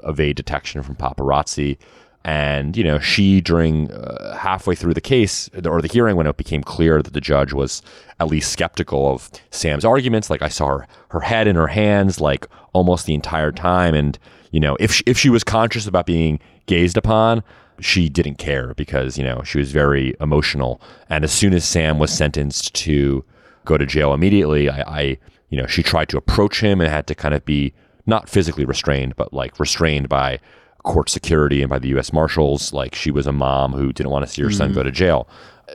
evade 0.04 0.36
detection 0.36 0.82
from 0.82 0.96
paparazzi. 0.96 1.78
And 2.24 2.76
you 2.76 2.82
know, 2.82 2.98
she 2.98 3.40
during 3.40 3.92
uh, 3.92 4.36
halfway 4.36 4.74
through 4.74 4.94
the 4.94 5.00
case 5.00 5.48
or 5.64 5.80
the 5.80 5.88
hearing, 5.88 6.16
when 6.16 6.26
it 6.26 6.36
became 6.36 6.62
clear 6.62 7.00
that 7.00 7.12
the 7.12 7.20
judge 7.20 7.52
was 7.52 7.82
at 8.18 8.26
least 8.26 8.50
skeptical 8.50 9.08
of 9.08 9.30
Sam's 9.50 9.84
arguments, 9.84 10.28
like 10.28 10.42
I 10.42 10.48
saw 10.48 10.78
her 10.78 10.88
her 11.10 11.20
head 11.20 11.46
in 11.46 11.54
her 11.54 11.68
hands 11.68 12.20
like 12.20 12.48
almost 12.72 13.06
the 13.06 13.14
entire 13.14 13.52
time, 13.52 13.94
and 13.94 14.18
you 14.56 14.60
know, 14.60 14.74
if 14.80 14.90
she, 14.90 15.02
if 15.04 15.18
she 15.18 15.28
was 15.28 15.44
conscious 15.44 15.86
about 15.86 16.06
being 16.06 16.40
gazed 16.64 16.96
upon, 16.96 17.42
she 17.78 18.08
didn't 18.08 18.36
care 18.36 18.72
because, 18.72 19.18
you 19.18 19.22
know, 19.22 19.42
she 19.42 19.58
was 19.58 19.70
very 19.70 20.16
emotional. 20.18 20.80
And 21.10 21.24
as 21.24 21.30
soon 21.30 21.52
as 21.52 21.62
Sam 21.62 21.98
was 21.98 22.10
sentenced 22.10 22.72
to 22.76 23.22
go 23.66 23.76
to 23.76 23.84
jail 23.84 24.14
immediately, 24.14 24.70
I, 24.70 24.80
I 24.80 25.18
you 25.50 25.60
know, 25.60 25.66
she 25.66 25.82
tried 25.82 26.08
to 26.08 26.16
approach 26.16 26.62
him 26.62 26.80
and 26.80 26.88
had 26.88 27.06
to 27.08 27.14
kind 27.14 27.34
of 27.34 27.44
be 27.44 27.74
not 28.06 28.30
physically 28.30 28.64
restrained, 28.64 29.14
but 29.14 29.34
like 29.34 29.60
restrained 29.60 30.08
by 30.08 30.40
court 30.84 31.10
security 31.10 31.60
and 31.60 31.68
by 31.68 31.78
the 31.78 31.88
U.S. 31.88 32.10
Marshals. 32.10 32.72
Like 32.72 32.94
she 32.94 33.10
was 33.10 33.26
a 33.26 33.32
mom 33.32 33.74
who 33.74 33.92
didn't 33.92 34.10
want 34.10 34.24
to 34.24 34.32
see 34.32 34.40
her 34.40 34.48
mm-hmm. 34.48 34.56
son 34.56 34.72
go 34.72 34.84
to 34.84 34.90
jail 34.90 35.28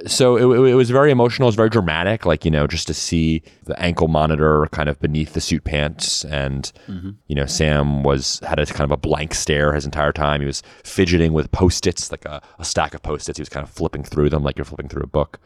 so 0.07 0.37
it, 0.37 0.69
it, 0.69 0.75
was 0.75 0.89
very 0.89 1.11
emotional. 1.11 1.47
It 1.47 1.49
was 1.49 1.55
very 1.55 1.69
dramatic, 1.69 2.25
like 2.25 2.45
you 2.45 2.51
know, 2.51 2.65
just 2.65 2.87
to 2.87 2.93
see 2.93 3.43
the 3.65 3.79
ankle 3.79 4.07
monitor 4.07 4.67
kind 4.71 4.87
of 4.89 4.99
beneath 4.99 5.33
the 5.33 5.41
suit 5.41 5.63
pants, 5.63 6.23
and 6.25 6.71
mm-hmm. 6.87 7.11
you 7.27 7.35
know, 7.35 7.45
Sam 7.45 8.03
was 8.03 8.39
had 8.39 8.59
a 8.59 8.65
kind 8.65 8.89
of 8.89 8.91
a 8.91 8.97
blank 8.97 9.33
stare 9.33 9.73
his 9.73 9.85
entire 9.85 10.13
time. 10.13 10.41
He 10.41 10.47
was 10.47 10.63
fidgeting 10.83 11.33
with 11.33 11.51
post 11.51 11.87
its, 11.87 12.11
like 12.11 12.25
a, 12.25 12.41
a, 12.57 12.65
stack 12.65 12.93
of 12.93 13.01
post 13.03 13.27
its. 13.27 13.37
He 13.37 13.41
was 13.41 13.49
kind 13.49 13.65
of 13.65 13.69
flipping 13.69 14.03
through 14.03 14.29
them, 14.29 14.43
like 14.43 14.57
you're 14.57 14.65
flipping 14.65 14.87
through 14.87 15.03
a 15.03 15.07
book. 15.07 15.39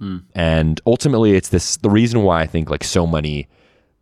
Mm. 0.00 0.24
And 0.34 0.80
ultimately, 0.86 1.32
it's 1.32 1.50
this 1.50 1.76
the 1.76 1.90
reason 1.90 2.22
why 2.22 2.40
I 2.40 2.46
think 2.46 2.70
like 2.70 2.84
so 2.84 3.06
many 3.06 3.48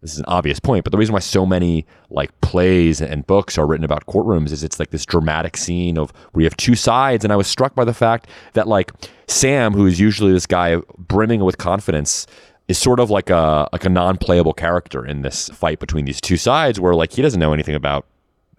this 0.01 0.13
is 0.13 0.19
an 0.21 0.27
obvious 0.29 0.61
point, 0.61 0.85
but 0.85 0.93
the 0.93 0.99
reason 0.99 1.13
why 1.13 1.19
so 1.19 1.45
many 1.45 1.85
like 2.09 2.39
plays 2.41 3.01
and 3.01 3.27
books 3.27 3.59
are 3.59 3.67
written 3.67 3.85
about 3.85 4.07
courtrooms 4.07 4.53
is 4.53 4.63
it's 4.63 4.79
like 4.79 4.91
this 4.91 5.05
dramatic 5.05 5.57
scene 5.57 5.99
of 5.99 6.13
where 6.33 6.43
you 6.43 6.47
have 6.47 6.57
two 6.57 6.77
sides. 6.77 7.25
And 7.25 7.33
I 7.33 7.37
was 7.37 7.49
struck 7.49 7.75
by 7.75 7.85
the 7.85 7.95
fact 7.95 8.29
that 8.53 8.69
like 8.69 8.93
Sam, 9.27 9.73
who 9.73 9.87
is 9.87 9.99
usually 9.99 10.33
this 10.33 10.47
guy 10.47 10.77
brimming 10.97 11.45
with 11.45 11.59
confidence, 11.59 12.27
is 12.69 12.79
sort 12.79 13.01
of 13.01 13.11
like 13.11 13.29
a 13.29 13.69
like 13.73 13.85
a 13.85 13.89
non-playable 13.89 14.53
character 14.53 15.05
in 15.05 15.23
this 15.23 15.49
fight 15.49 15.81
between 15.81 16.05
these 16.05 16.21
two 16.21 16.37
sides, 16.37 16.79
where 16.79 16.95
like 16.95 17.13
he 17.13 17.23
doesn't 17.23 17.41
know 17.41 17.53
anything 17.53 17.75
about 17.75 18.07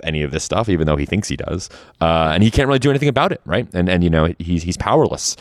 any 0.03 0.23
of 0.23 0.31
this 0.31 0.43
stuff, 0.43 0.67
even 0.67 0.87
though 0.87 0.97
he 0.97 1.05
thinks 1.05 1.27
he 1.27 1.37
does, 1.37 1.69
uh, 2.01 2.31
and 2.33 2.43
he 2.43 2.51
can't 2.51 2.67
really 2.67 2.79
do 2.79 2.89
anything 2.89 3.09
about 3.09 3.31
it, 3.31 3.41
right? 3.45 3.67
And 3.73 3.87
and 3.87 4.03
you 4.03 4.09
know 4.09 4.33
he's 4.39 4.63
he's 4.63 4.77
powerless. 4.77 5.37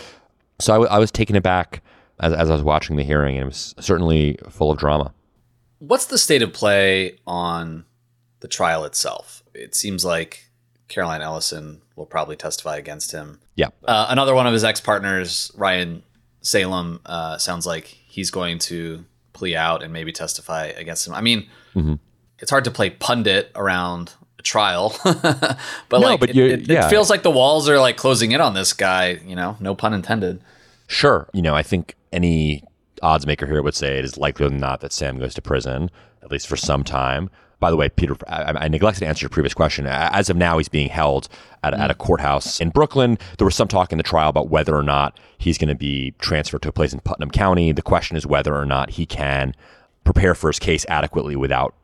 So 0.60 0.72
I, 0.72 0.76
w- 0.76 0.90
I 0.90 0.98
was 0.98 1.10
taken 1.10 1.34
aback 1.36 1.82
as, 2.20 2.32
as 2.32 2.50
I 2.50 2.52
was 2.52 2.62
watching 2.62 2.96
the 2.96 3.04
hearing, 3.04 3.36
and 3.36 3.42
it 3.44 3.46
was 3.46 3.74
certainly 3.80 4.38
full 4.48 4.70
of 4.70 4.78
drama. 4.78 5.12
What's 5.78 6.06
the 6.06 6.19
state 6.19 6.42
of 6.42 6.52
play 6.52 7.19
on 7.26 7.84
the 8.40 8.48
trial 8.48 8.84
itself? 8.84 9.42
It 9.54 9.75
seems 9.75 10.04
like 10.04 10.48
Caroline 10.88 11.22
Ellison 11.22 11.82
will 11.96 12.06
probably 12.06 12.36
testify 12.36 12.76
against 12.76 13.12
him. 13.12 13.40
Yeah. 13.54 13.69
Uh, 13.84 14.06
another 14.08 14.34
one 14.34 14.46
of 14.46 14.52
his 14.52 14.64
ex 14.64 14.80
partners, 14.80 15.52
Ryan 15.54 16.02
Salame, 16.40 17.00
uh, 17.06 17.38
sounds 17.38 17.66
like 17.66 17.84
he's 17.86 18.30
going 18.30 18.58
to 18.60 19.04
plea 19.32 19.56
out 19.56 19.82
and 19.82 19.92
maybe 19.92 20.12
testify 20.12 20.67
against 20.67 21.06
him. 21.06 21.14
I 21.14 21.20
mean, 21.20 21.48
mm-hmm. 21.74 21.94
it's 22.38 22.50
hard 22.50 22.64
to 22.64 22.70
play 22.70 22.91
pundit 22.91 23.53
around 23.55 24.14
a 24.38 24.43
trial, 24.43 24.96
but 25.05 25.58
no, 25.93 25.98
like, 25.98 26.20
but 26.20 26.31
it, 26.31 26.36
it, 26.36 26.69
yeah. 26.69 26.86
it 26.86 26.91
feels 26.91 27.10
like 27.10 27.22
the 27.22 27.31
walls 27.31 27.69
are 27.69 27.79
like 27.79 27.96
closing 27.96 28.32
in 28.32 28.41
on 28.41 28.55
this 28.55 28.72
guy. 28.72 29.20
You 29.24 29.36
know, 29.36 29.56
no 29.60 29.74
pun 29.74 29.94
intended. 29.94 30.41
Sure. 30.86 31.29
You 31.32 31.43
know, 31.43 31.55
I 31.55 31.62
think 31.62 31.94
any 32.12 32.64
odds 33.02 33.26
maker 33.26 33.46
here 33.46 33.62
would 33.62 33.74
say 33.74 33.98
it 33.98 34.05
is 34.05 34.17
likely 34.17 34.48
than 34.48 34.58
not 34.58 34.81
that 34.81 34.93
Sam 34.93 35.19
goes 35.19 35.34
to 35.34 35.43
prison, 35.43 35.90
at 36.22 36.31
least 36.31 36.46
for 36.46 36.56
some 36.56 36.84
time. 36.84 37.31
By 37.60 37.70
the 37.70 37.76
way, 37.76 37.88
Peter, 37.88 38.17
I, 38.28 38.52
I, 38.56 38.69
neglected 38.69 39.00
to 39.00 39.06
answer 39.06 39.24
your 39.24 39.31
previous 39.31 39.52
question. 39.52 39.84
As 39.88 40.31
of 40.31 40.36
now, 40.36 40.58
he's 40.58 40.69
being 40.69 40.88
held 40.88 41.28
at, 41.64 41.74
mm. 41.74 41.78
at 41.78 41.90
a 41.90 41.94
mm. 41.94 41.98
courthouse 41.98 42.60
in 42.60 42.70
Brooklyn. 42.70 43.19
There 43.36 43.44
was 43.44 43.56
some 43.56 43.67
talk 43.67 43.90
in 43.90 43.98
the 43.98 44.05
trial 44.05 44.31
about 44.31 44.48
whether 44.48 44.76
or 44.76 44.84
not 44.84 45.19
he's 45.38 45.58
going 45.58 45.69
to 45.69 45.74
be 45.74 46.14
transferred 46.20 46.62
to 46.62 46.69
a 46.69 46.72
place 46.72 46.93
in 46.93 47.00
Putnam 47.00 47.32
County. 47.32 47.72
The 47.72 47.82
question 47.82 48.17
is 48.17 48.26
whether 48.26 48.55
or 48.55 48.64
not 48.64 48.90
he 48.90 49.06
can 49.06 49.56
prepare 50.05 50.36
for 50.36 50.48
his 50.48 50.60
case 50.60 50.86
adequately 50.88 51.34
without 51.34 51.74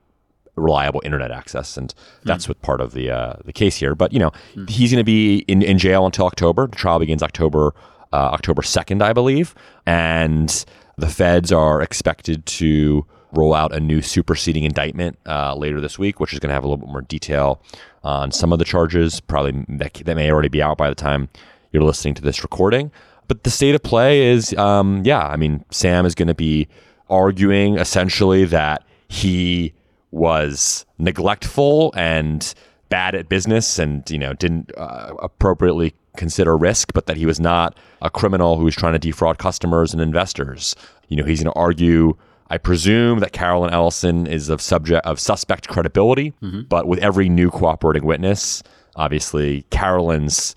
reliable 0.57 1.03
internet 1.05 1.33
access, 1.33 1.77
and 1.77 1.93
that's 2.23 2.45
mm. 2.45 2.51
what 2.51 2.63
part 2.63 2.81
of 2.81 2.93
the 2.93 3.11
uh, 3.11 3.35
the 3.45 3.53
case 3.53 3.77
here. 3.77 3.97
But 3.97 4.13
you 4.13 4.21
know, 4.21 4.31
mm. 4.55 4.71
he's 4.71 4.93
going 4.93 5.01
to 5.01 5.05
be 5.05 5.39
in, 5.49 5.61
in 5.61 5.79
jail 5.79 6.07
until 6.07 6.27
October. 6.27 6.69
The 6.69 6.77
trial 6.77 7.01
begins 7.01 7.23
October 7.23 7.75
uh, 8.13 8.31
October 8.33 8.63
second, 8.63 9.03
I 9.03 9.13
believe, 9.13 9.57
and 9.87 10.65
the 10.97 11.09
feds 11.09 11.53
are 11.53 11.83
expected 11.83 12.45
to 12.47 13.07
roll 13.33 13.55
out 13.55 13.75
a 13.75 13.81
new 13.81 14.01
superseding 14.01 14.65
indictment 14.65 15.19
uh, 15.27 15.55
later 15.55 15.81
this 15.81 15.99
week, 15.99 16.21
which 16.21 16.33
is 16.33 16.39
going 16.39 16.49
to 16.49 16.55
have 16.55 16.65
a 16.65 16.69
little 16.69 16.85
bit 16.87 16.91
more 16.91 17.03
detail 17.03 17.61
on 18.05 18.31
some 18.31 18.53
of 18.53 18.59
the 18.59 18.65
charges. 18.65 19.21
Probably 19.21 19.65
that, 19.69 19.95
that 19.95 20.15
may 20.15 20.31
already 20.31 20.49
be 20.49 20.63
out 20.63 20.79
by 20.79 20.89
the 20.89 20.95
time 20.95 21.29
you're 21.73 21.83
listening 21.83 22.15
to 22.15 22.23
this 22.23 22.43
recording. 22.43 22.93
But 23.27 23.43
the 23.43 23.51
state 23.51 23.75
of 23.75 23.83
play 23.83 24.27
is, 24.27 24.55
um, 24.55 25.03
yeah, 25.05 25.27
I 25.27 25.37
mean, 25.37 25.65
Sam 25.71 26.07
is 26.07 26.15
going 26.15 26.29
to 26.29 26.35
be 26.35 26.69
arguing 27.09 27.79
essentially 27.79 28.45
that 28.47 28.85
he 29.09 29.73
was 30.11 30.87
neglectful 30.99 31.93
and 31.97 32.55
bad 32.89 33.15
at 33.15 33.29
business 33.29 33.79
and 33.79 34.09
you 34.09 34.19
know 34.19 34.33
didn't 34.35 34.71
uh, 34.77 35.13
appropriately 35.21 35.95
consider 36.17 36.57
risk, 36.57 36.93
but 36.93 37.07
that 37.07 37.17
he 37.17 37.27
was 37.27 37.41
not 37.41 37.77
a 38.03 38.11
criminal 38.11 38.57
who 38.57 38.65
was 38.65 38.75
trying 38.75 38.93
to 38.93 38.99
defraud 38.99 39.39
customers 39.39 39.93
and 39.93 40.01
investors. 40.01 40.75
You 41.09 41.17
know, 41.17 41.25
he's 41.25 41.43
going 41.43 41.53
to 41.53 41.59
argue. 41.59 42.17
I 42.51 42.59
presume 42.59 43.21
that 43.21 43.33
Carolyn 43.33 43.73
Ellison 43.73 44.27
is 44.27 44.49
of 44.49 44.61
subject 44.61 45.05
of 45.07 45.19
suspect 45.19 45.69
credibility, 45.69 46.33
mm-hmm. 46.43 46.63
but 46.63 46.87
with 46.87 46.99
every 47.01 47.29
new 47.29 47.51
cooperating 47.51 48.05
witness, 48.05 48.63
obviously 48.97 49.63
Carolyn's 49.71 50.55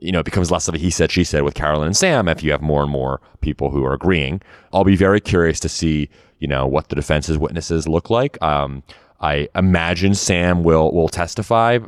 you 0.00 0.12
know, 0.12 0.20
it 0.20 0.24
becomes 0.24 0.50
less 0.50 0.68
of 0.68 0.74
a 0.74 0.78
he 0.78 0.90
said, 0.90 1.10
she 1.10 1.24
said 1.24 1.42
with 1.42 1.54
Carolyn 1.54 1.86
and 1.86 1.96
Sam 1.96 2.28
if 2.28 2.42
you 2.42 2.52
have 2.52 2.62
more 2.62 2.82
and 2.82 2.90
more 2.90 3.20
people 3.40 3.70
who 3.70 3.84
are 3.84 3.92
agreeing. 3.92 4.40
I'll 4.72 4.84
be 4.84 4.96
very 4.96 5.20
curious 5.20 5.58
to 5.60 5.68
see, 5.68 6.08
you 6.38 6.46
know, 6.46 6.66
what 6.66 6.88
the 6.88 6.96
defense's 6.96 7.38
witnesses 7.38 7.88
look 7.88 8.10
like. 8.10 8.40
Um, 8.42 8.82
I 9.20 9.48
imagine 9.54 10.14
Sam 10.14 10.62
will 10.62 10.92
will 10.92 11.08
testify. 11.08 11.78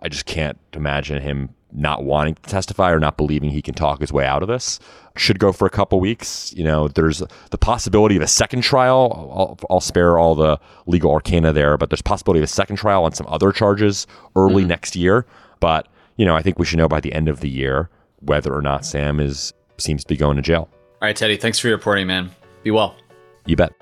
I 0.00 0.08
just 0.08 0.26
can't 0.26 0.58
imagine 0.72 1.20
him 1.20 1.48
not 1.76 2.04
wanting 2.04 2.34
to 2.34 2.42
testify 2.42 2.90
or 2.90 2.98
not 2.98 3.16
believing 3.16 3.50
he 3.50 3.62
can 3.62 3.74
talk 3.74 4.00
his 4.00 4.12
way 4.12 4.26
out 4.26 4.42
of 4.42 4.48
this. 4.48 4.80
Should 5.16 5.38
go 5.38 5.52
for 5.52 5.66
a 5.66 5.70
couple 5.70 6.00
weeks. 6.00 6.52
You 6.54 6.64
know, 6.64 6.88
there's 6.88 7.22
the 7.50 7.58
possibility 7.58 8.16
of 8.16 8.22
a 8.22 8.26
second 8.26 8.62
trial. 8.62 9.12
I'll, 9.34 9.58
I'll 9.70 9.80
spare 9.80 10.18
all 10.18 10.34
the 10.34 10.58
legal 10.86 11.12
arcana 11.12 11.52
there, 11.52 11.76
but 11.76 11.90
there's 11.90 12.02
possibility 12.02 12.40
of 12.40 12.44
a 12.44 12.48
second 12.48 12.76
trial 12.76 13.04
on 13.04 13.12
some 13.12 13.26
other 13.28 13.52
charges 13.52 14.06
early 14.34 14.62
mm-hmm. 14.62 14.68
next 14.68 14.96
year. 14.96 15.26
But 15.60 15.88
you 16.16 16.24
know, 16.24 16.34
I 16.34 16.42
think 16.42 16.58
we 16.58 16.64
should 16.64 16.78
know 16.78 16.88
by 16.88 17.00
the 17.00 17.12
end 17.12 17.28
of 17.28 17.40
the 17.40 17.48
year 17.48 17.90
whether 18.20 18.54
or 18.54 18.62
not 18.62 18.84
Sam 18.84 19.20
is 19.20 19.52
seems 19.78 20.02
to 20.04 20.08
be 20.08 20.16
going 20.16 20.36
to 20.36 20.42
jail. 20.42 20.68
All 20.72 21.08
right, 21.08 21.16
Teddy. 21.16 21.36
Thanks 21.36 21.58
for 21.58 21.68
your 21.68 21.76
reporting, 21.76 22.06
man. 22.06 22.30
Be 22.62 22.70
well. 22.70 22.96
You 23.44 23.56
bet. 23.56 23.72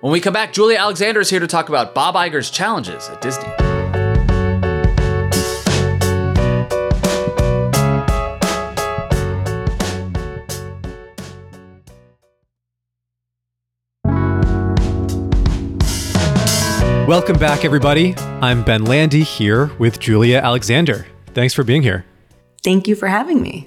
When 0.00 0.12
we 0.12 0.20
come 0.20 0.32
back, 0.32 0.52
Julia 0.52 0.78
Alexander 0.78 1.20
is 1.20 1.30
here 1.30 1.40
to 1.40 1.46
talk 1.46 1.68
about 1.68 1.94
Bob 1.94 2.14
Iger's 2.14 2.50
challenges 2.50 3.08
at 3.08 3.20
Disney. 3.20 3.77
Welcome 17.08 17.38
back, 17.38 17.64
everybody. 17.64 18.14
I'm 18.18 18.62
Ben 18.62 18.84
Landy 18.84 19.22
here 19.22 19.74
with 19.78 19.98
Julia 19.98 20.40
Alexander. 20.40 21.06
Thanks 21.28 21.54
for 21.54 21.64
being 21.64 21.80
here. 21.80 22.04
Thank 22.62 22.86
you 22.86 22.94
for 22.94 23.08
having 23.08 23.40
me. 23.40 23.66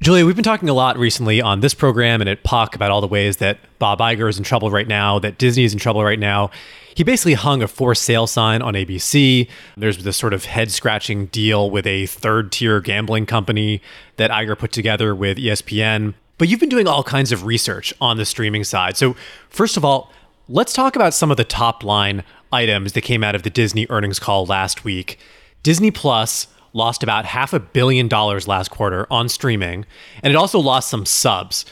Julia, 0.00 0.24
we've 0.24 0.34
been 0.34 0.42
talking 0.42 0.70
a 0.70 0.72
lot 0.72 0.96
recently 0.96 1.42
on 1.42 1.60
this 1.60 1.74
program 1.74 2.22
and 2.22 2.30
at 2.30 2.42
Puck 2.42 2.74
about 2.74 2.90
all 2.90 3.02
the 3.02 3.06
ways 3.06 3.36
that 3.36 3.58
Bob 3.78 3.98
Iger 3.98 4.30
is 4.30 4.38
in 4.38 4.44
trouble 4.44 4.70
right 4.70 4.88
now, 4.88 5.18
that 5.18 5.36
Disney 5.36 5.64
is 5.64 5.74
in 5.74 5.78
trouble 5.78 6.02
right 6.02 6.18
now. 6.18 6.50
He 6.94 7.04
basically 7.04 7.34
hung 7.34 7.62
a 7.62 7.68
for 7.68 7.94
sale 7.94 8.26
sign 8.26 8.62
on 8.62 8.72
ABC. 8.72 9.46
There's 9.76 10.02
this 10.02 10.16
sort 10.16 10.32
of 10.32 10.46
head 10.46 10.70
scratching 10.70 11.26
deal 11.26 11.70
with 11.70 11.86
a 11.86 12.06
third 12.06 12.50
tier 12.50 12.80
gambling 12.80 13.26
company 13.26 13.82
that 14.16 14.30
Iger 14.30 14.58
put 14.58 14.72
together 14.72 15.14
with 15.14 15.36
ESPN. 15.36 16.14
But 16.38 16.48
you've 16.48 16.60
been 16.60 16.70
doing 16.70 16.86
all 16.86 17.04
kinds 17.04 17.30
of 17.30 17.44
research 17.44 17.92
on 18.00 18.16
the 18.16 18.24
streaming 18.24 18.64
side. 18.64 18.96
So, 18.96 19.16
first 19.50 19.76
of 19.76 19.84
all, 19.84 20.10
let's 20.48 20.72
talk 20.72 20.96
about 20.96 21.12
some 21.12 21.30
of 21.30 21.36
the 21.36 21.44
top 21.44 21.84
line 21.84 22.24
items 22.52 22.92
that 22.92 23.02
came 23.02 23.22
out 23.24 23.34
of 23.34 23.42
the 23.42 23.50
Disney 23.50 23.86
earnings 23.90 24.18
call 24.18 24.46
last 24.46 24.84
week. 24.84 25.18
Disney 25.62 25.90
Plus 25.90 26.46
lost 26.72 27.02
about 27.02 27.24
half 27.24 27.52
a 27.52 27.60
billion 27.60 28.08
dollars 28.08 28.46
last 28.46 28.70
quarter 28.70 29.06
on 29.10 29.28
streaming, 29.28 29.84
and 30.22 30.32
it 30.32 30.36
also 30.36 30.58
lost 30.58 30.88
some 30.88 31.04
subs. 31.04 31.64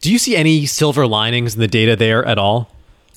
Do 0.00 0.10
you 0.10 0.18
see 0.18 0.34
any 0.36 0.66
silver 0.66 1.06
linings 1.06 1.54
in 1.54 1.60
the 1.60 1.68
data 1.68 1.94
there 1.94 2.24
at 2.24 2.38
all? 2.38 2.68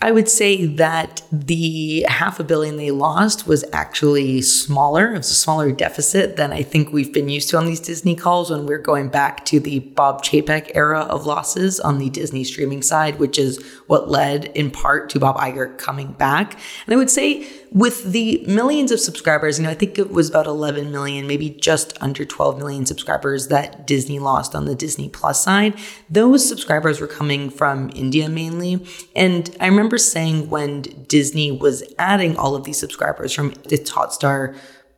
I 0.01 0.11
would 0.11 0.27
say 0.29 0.65
that 0.65 1.23
the 1.31 2.05
half 2.07 2.39
a 2.39 2.43
billion 2.43 2.75
they 2.75 2.91
lost 2.91 3.47
was 3.47 3.63
actually 3.71 4.41
smaller. 4.41 5.13
It 5.13 5.17
was 5.17 5.31
a 5.31 5.35
smaller 5.35 5.71
deficit 5.71 6.35
than 6.35 6.51
I 6.51 6.63
think 6.63 6.91
we've 6.91 7.13
been 7.13 7.29
used 7.29 7.49
to 7.51 7.57
on 7.57 7.65
these 7.65 7.79
Disney 7.79 8.13
calls 8.13 8.51
when 8.51 8.65
we're 8.65 8.77
going 8.77 9.07
back 9.07 9.45
to 9.45 9.59
the 9.59 9.79
Bob 9.79 10.21
Chapek 10.21 10.71
era 10.75 11.01
of 11.01 11.25
losses 11.25 11.79
on 11.79 11.97
the 11.97 12.09
Disney 12.09 12.43
streaming 12.43 12.81
side, 12.81 13.19
which 13.19 13.39
is 13.39 13.63
what 13.87 14.09
led 14.09 14.45
in 14.47 14.69
part 14.69 15.09
to 15.11 15.19
Bob 15.19 15.37
Iger 15.37 15.77
coming 15.77 16.11
back. 16.11 16.59
And 16.85 16.93
I 16.93 16.97
would 16.97 17.09
say 17.09 17.47
with 17.75 18.13
the 18.13 18.41
millions 18.48 18.89
of 18.89 19.01
subscribers, 19.01 19.60
you 19.60 19.65
know, 19.65 19.70
I 19.70 19.74
think 19.74 20.00
it 20.00 20.10
was 20.10 20.29
about 20.29 20.48
11 20.48 20.94
million, 20.94 21.27
maybe 21.27 21.50
just 21.50 22.01
under 22.01 22.24
12 22.24 22.58
million 22.58 22.86
subscribers 22.86 23.50
that 23.50 23.86
Disney 23.86 24.17
lost 24.17 24.55
on 24.55 24.63
the 24.63 24.74
Disney 24.74 25.10
Plus 25.10 25.44
side. 25.44 25.77
Those 26.10 26.48
subscribers 26.48 27.01
were 27.01 27.08
coming 27.08 27.50
from 27.50 27.91
India 27.94 28.29
mainly. 28.29 28.88
And 29.13 29.53
I 29.60 29.67
remember 29.67 29.98
saying 29.98 30.50
when 30.50 30.84
Disney 31.10 31.51
was 31.51 31.84
adding 32.00 32.38
all 32.38 32.55
of 32.55 32.63
these 32.63 32.79
subscribers 32.79 33.34
from 33.34 33.51
its 33.70 33.91
Hotstar 33.91 34.55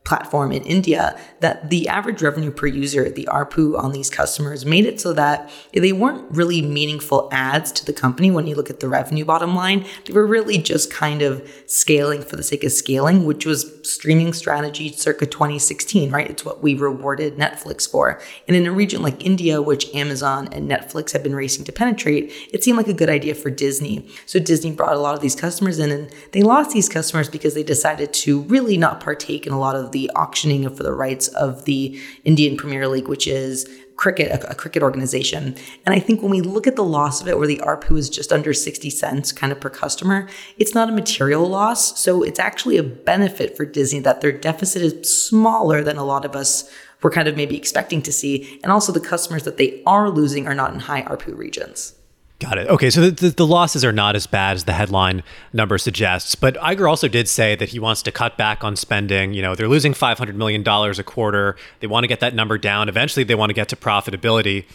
platform 0.08 0.50
in 0.52 0.62
India 0.62 1.14
that 1.40 1.68
the 1.68 1.86
average 1.86 2.22
revenue 2.22 2.50
per 2.50 2.66
user, 2.66 3.10
the 3.10 3.28
ARPU 3.30 3.78
on 3.78 3.92
these 3.92 4.08
customers, 4.08 4.64
made 4.64 4.86
it 4.86 4.98
so 4.98 5.12
that 5.12 5.50
they 5.74 5.92
weren't 5.92 6.24
really 6.30 6.62
meaningful 6.62 7.28
ads 7.30 7.70
to 7.70 7.84
the 7.84 7.92
company 7.92 8.30
when 8.30 8.46
you 8.46 8.54
look 8.54 8.70
at 8.70 8.80
the 8.80 8.88
revenue 8.88 9.26
bottom 9.26 9.54
line. 9.54 9.84
They 10.06 10.14
were 10.14 10.26
really 10.26 10.56
just 10.56 10.90
kind 10.90 11.20
of 11.20 11.46
scaling 11.66 12.22
for 12.22 12.36
the 12.36 12.42
sake 12.42 12.64
of 12.64 12.72
scaling, 12.72 13.26
which 13.26 13.44
was 13.44 13.70
streaming 13.82 14.32
strategy 14.32 14.90
circa 14.92 15.26
2016, 15.26 16.10
right? 16.10 16.30
It's 16.30 16.44
what 16.44 16.62
we 16.62 16.74
rewarded 16.74 17.36
Netflix 17.36 17.88
for. 17.88 18.18
And 18.46 18.56
in 18.56 18.66
a 18.66 18.72
region 18.72 19.02
like 19.02 19.22
India, 19.22 19.60
which 19.60 19.94
Amazon 19.94 20.48
and 20.52 20.70
Netflix 20.70 21.12
have 21.12 21.22
been 21.22 21.34
racing 21.34 21.66
to 21.66 21.72
penetrate, 21.72 22.32
it 22.50 22.64
seemed 22.64 22.78
like 22.78 22.88
a 22.88 22.94
good 22.94 23.10
idea 23.10 23.34
for 23.34 23.50
Disney. 23.50 24.08
So 24.24 24.38
Disney 24.38 24.72
brought 24.72 24.96
a 24.96 25.00
lot 25.00 25.14
of 25.14 25.20
these 25.20 25.36
customers 25.36 25.78
in 25.78 25.90
and 25.90 26.10
they 26.32 26.40
lost 26.40 26.70
these 26.70 26.88
customers 26.88 27.28
because 27.28 27.52
they 27.52 27.62
decided 27.62 28.14
to 28.24 28.40
really 28.44 28.78
not 28.78 29.00
partake 29.00 29.46
in 29.46 29.52
a 29.52 29.60
lot 29.60 29.76
of 29.76 29.92
the 29.92 29.97
the 29.98 30.10
auctioning 30.14 30.68
for 30.70 30.82
the 30.84 30.92
rights 30.92 31.26
of 31.28 31.64
the 31.64 32.00
Indian 32.24 32.56
Premier 32.56 32.86
League, 32.86 33.08
which 33.08 33.26
is 33.26 33.68
cricket, 33.96 34.30
a, 34.30 34.52
a, 34.52 34.54
cricket 34.54 34.80
organization. 34.80 35.56
And 35.84 35.92
I 35.92 35.98
think 35.98 36.22
when 36.22 36.30
we 36.30 36.40
look 36.40 36.68
at 36.68 36.76
the 36.76 36.84
loss 36.84 37.20
of 37.20 37.26
it, 37.26 37.36
where 37.36 37.48
the 37.48 37.58
ARPU 37.58 37.98
is 37.98 38.08
just 38.08 38.32
under 38.32 38.54
60 38.54 38.90
cents 38.90 39.32
kind 39.32 39.52
of 39.52 39.60
per 39.60 39.70
customer, 39.70 40.28
it's 40.56 40.72
not 40.72 40.88
a 40.88 40.92
material 40.92 41.48
loss. 41.48 41.98
So 41.98 42.22
it's 42.22 42.38
actually 42.38 42.76
a 42.76 42.84
benefit 42.84 43.56
for 43.56 43.64
Disney 43.64 43.98
that 44.00 44.20
their 44.20 44.30
deficit 44.30 44.82
is 44.82 45.12
smaller 45.12 45.82
than 45.82 45.96
a 45.96 46.04
lot 46.04 46.24
of 46.24 46.36
us 46.36 46.70
were 47.02 47.10
kind 47.10 47.26
of 47.26 47.36
maybe 47.36 47.56
expecting 47.56 48.00
to 48.02 48.12
see. 48.12 48.60
And 48.62 48.70
also 48.70 48.92
the 48.92 49.00
customers 49.00 49.42
that 49.42 49.56
they 49.56 49.82
are 49.84 50.10
losing 50.10 50.46
are 50.46 50.54
not 50.54 50.72
in 50.72 50.80
high 50.80 51.02
ARPU 51.02 51.36
regions. 51.36 51.97
Got 52.40 52.58
it. 52.58 52.68
Okay, 52.68 52.88
so 52.88 53.10
the, 53.10 53.30
the, 53.30 53.46
losses 53.46 53.84
are 53.84 53.90
not 53.90 54.14
as 54.14 54.28
bad 54.28 54.54
as 54.54 54.64
the 54.64 54.72
headline 54.72 55.24
number 55.52 55.76
suggests. 55.76 56.36
But 56.36 56.54
Iger 56.54 56.88
also 56.88 57.08
did 57.08 57.28
say 57.28 57.56
that 57.56 57.70
he 57.70 57.80
wants 57.80 58.00
to 58.02 58.12
cut 58.12 58.36
back 58.36 58.62
on 58.62 58.76
spending. 58.76 59.34
You 59.34 59.42
know, 59.42 59.56
they're 59.56 59.66
losing 59.66 59.92
$500 59.92 60.34
million 60.36 60.66
a 60.66 61.02
quarter. 61.02 61.56
They 61.80 61.88
want 61.88 62.04
to 62.04 62.08
get 62.08 62.20
that 62.20 62.34
number 62.34 62.56
down. 62.56 62.88
Eventually, 62.88 63.24
they 63.24 63.34
want 63.34 63.50
to 63.50 63.54
get 63.54 63.68
to 63.70 63.76
profitability. 63.76 64.66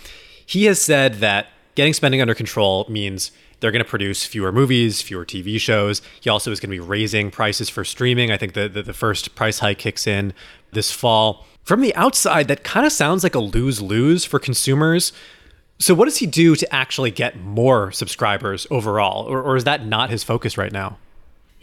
He 0.45 0.65
has 0.65 0.81
said 0.81 1.15
that 1.15 1.47
getting 1.75 1.93
spending 1.93 2.19
under 2.19 2.35
control 2.35 2.85
means 2.89 3.31
they're 3.61 3.71
going 3.71 3.83
to 3.83 3.89
produce 3.89 4.25
fewer 4.25 4.51
movies, 4.51 5.01
fewer 5.01 5.25
TV 5.25 5.57
shows. 5.57 6.01
He 6.19 6.29
also 6.29 6.51
is 6.51 6.59
going 6.59 6.69
to 6.69 6.75
be 6.75 6.85
raising 6.85 7.31
prices 7.31 7.69
for 7.69 7.85
streaming. 7.85 8.29
I 8.29 8.35
think 8.35 8.55
the, 8.55 8.67
the, 8.67 8.83
the 8.83 8.93
first 8.93 9.35
price 9.35 9.59
hike 9.59 9.77
kicks 9.77 10.05
in 10.05 10.33
this 10.73 10.91
fall. 10.91 11.45
From 11.63 11.79
the 11.79 11.95
outside, 11.95 12.49
that 12.49 12.65
kind 12.65 12.85
of 12.85 12.91
sounds 12.91 13.23
like 13.23 13.35
a 13.35 13.39
lose 13.39 13.81
lose 13.81 14.25
for 14.25 14.37
consumers 14.37 15.13
so, 15.83 15.93
what 15.93 16.05
does 16.05 16.15
he 16.15 16.27
do 16.27 16.55
to 16.55 16.73
actually 16.73 17.11
get 17.11 17.37
more 17.37 17.91
subscribers 17.91 18.65
overall, 18.71 19.25
or, 19.25 19.41
or 19.41 19.57
is 19.57 19.65
that 19.65 19.85
not 19.85 20.09
his 20.09 20.23
focus 20.23 20.57
right 20.57 20.71
now? 20.71 20.97